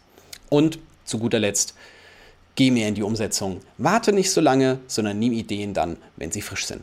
Und 0.51 0.79
zu 1.07 1.19
guter 1.19 1.38
Letzt, 1.38 1.75
geh 2.55 2.71
mehr 2.71 2.87
in 2.87 2.95
die 2.95 3.03
Umsetzung. 3.03 3.61
Warte 3.79 4.12
nicht 4.12 4.31
so 4.31 4.43
lange, 4.43 4.79
sondern 4.88 5.19
nimm 5.19 5.33
Ideen 5.33 5.73
dann, 5.73 5.97
wenn 6.17 6.31
sie 6.31 6.43
frisch 6.43 6.67
sind. 6.67 6.83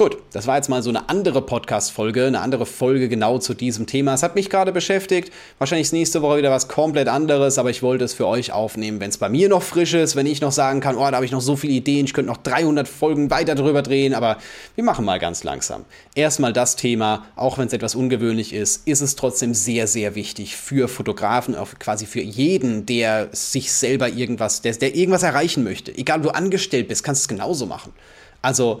Gut, 0.00 0.16
das 0.32 0.46
war 0.46 0.56
jetzt 0.56 0.70
mal 0.70 0.82
so 0.82 0.88
eine 0.88 1.10
andere 1.10 1.42
Podcast-Folge, 1.42 2.24
eine 2.24 2.40
andere 2.40 2.64
Folge 2.64 3.10
genau 3.10 3.36
zu 3.36 3.52
diesem 3.52 3.86
Thema. 3.86 4.14
Es 4.14 4.22
hat 4.22 4.34
mich 4.34 4.48
gerade 4.48 4.72
beschäftigt. 4.72 5.30
Wahrscheinlich 5.58 5.88
ist 5.88 5.92
nächste 5.92 6.22
Woche 6.22 6.38
wieder 6.38 6.50
was 6.50 6.68
komplett 6.68 7.06
anderes, 7.06 7.58
aber 7.58 7.68
ich 7.68 7.82
wollte 7.82 8.06
es 8.06 8.14
für 8.14 8.26
euch 8.26 8.50
aufnehmen, 8.50 8.98
wenn 8.98 9.10
es 9.10 9.18
bei 9.18 9.28
mir 9.28 9.50
noch 9.50 9.62
frisch 9.62 9.92
ist, 9.92 10.16
wenn 10.16 10.24
ich 10.24 10.40
noch 10.40 10.52
sagen 10.52 10.80
kann, 10.80 10.96
oh, 10.96 11.00
da 11.00 11.16
habe 11.16 11.26
ich 11.26 11.32
noch 11.32 11.42
so 11.42 11.54
viele 11.54 11.74
Ideen, 11.74 12.06
ich 12.06 12.14
könnte 12.14 12.30
noch 12.30 12.38
300 12.38 12.88
Folgen 12.88 13.30
weiter 13.30 13.54
drüber 13.54 13.82
drehen, 13.82 14.14
aber 14.14 14.38
wir 14.74 14.84
machen 14.84 15.04
mal 15.04 15.18
ganz 15.18 15.44
langsam. 15.44 15.84
Erstmal 16.14 16.54
das 16.54 16.76
Thema, 16.76 17.26
auch 17.36 17.58
wenn 17.58 17.66
es 17.66 17.74
etwas 17.74 17.94
ungewöhnlich 17.94 18.54
ist, 18.54 18.88
ist 18.88 19.02
es 19.02 19.16
trotzdem 19.16 19.52
sehr, 19.52 19.86
sehr 19.86 20.14
wichtig 20.14 20.56
für 20.56 20.88
Fotografen, 20.88 21.54
auch 21.54 21.74
quasi 21.78 22.06
für 22.06 22.22
jeden, 22.22 22.86
der 22.86 23.28
sich 23.32 23.70
selber 23.70 24.08
irgendwas, 24.08 24.62
der, 24.62 24.72
der 24.76 24.94
irgendwas 24.94 25.24
erreichen 25.24 25.62
möchte. 25.62 25.94
Egal, 25.94 26.20
wo 26.20 26.28
du 26.28 26.34
angestellt 26.34 26.88
bist, 26.88 27.04
kannst 27.04 27.20
du 27.20 27.24
es 27.24 27.28
genauso 27.28 27.66
machen. 27.66 27.92
Also, 28.40 28.80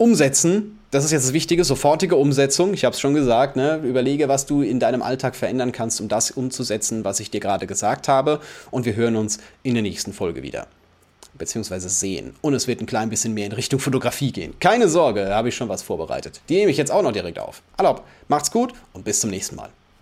Umsetzen, 0.00 0.78
das 0.90 1.04
ist 1.04 1.10
jetzt 1.10 1.26
das 1.26 1.34
Wichtige, 1.34 1.62
sofortige 1.62 2.16
Umsetzung. 2.16 2.72
Ich 2.72 2.86
habe 2.86 2.94
es 2.94 3.00
schon 3.00 3.12
gesagt, 3.12 3.56
ne? 3.56 3.82
überlege, 3.84 4.28
was 4.28 4.46
du 4.46 4.62
in 4.62 4.80
deinem 4.80 5.02
Alltag 5.02 5.36
verändern 5.36 5.72
kannst, 5.72 6.00
um 6.00 6.08
das 6.08 6.30
umzusetzen, 6.30 7.04
was 7.04 7.20
ich 7.20 7.30
dir 7.30 7.38
gerade 7.38 7.66
gesagt 7.66 8.08
habe. 8.08 8.40
Und 8.70 8.86
wir 8.86 8.96
hören 8.96 9.14
uns 9.16 9.40
in 9.62 9.74
der 9.74 9.82
nächsten 9.82 10.14
Folge 10.14 10.42
wieder. 10.42 10.68
Beziehungsweise 11.34 11.90
sehen. 11.90 12.34
Und 12.40 12.54
es 12.54 12.66
wird 12.66 12.80
ein 12.80 12.86
klein 12.86 13.10
bisschen 13.10 13.34
mehr 13.34 13.44
in 13.44 13.52
Richtung 13.52 13.78
Fotografie 13.78 14.32
gehen. 14.32 14.54
Keine 14.58 14.88
Sorge, 14.88 15.26
da 15.26 15.36
habe 15.36 15.50
ich 15.50 15.54
schon 15.54 15.68
was 15.68 15.82
vorbereitet. 15.82 16.40
Die 16.48 16.54
nehme 16.54 16.70
ich 16.70 16.78
jetzt 16.78 16.90
auch 16.90 17.02
noch 17.02 17.12
direkt 17.12 17.38
auf. 17.38 17.60
Allop, 17.76 18.02
macht's 18.28 18.50
gut 18.50 18.72
und 18.94 19.04
bis 19.04 19.20
zum 19.20 19.28
nächsten 19.28 19.56
Mal. 19.56 19.68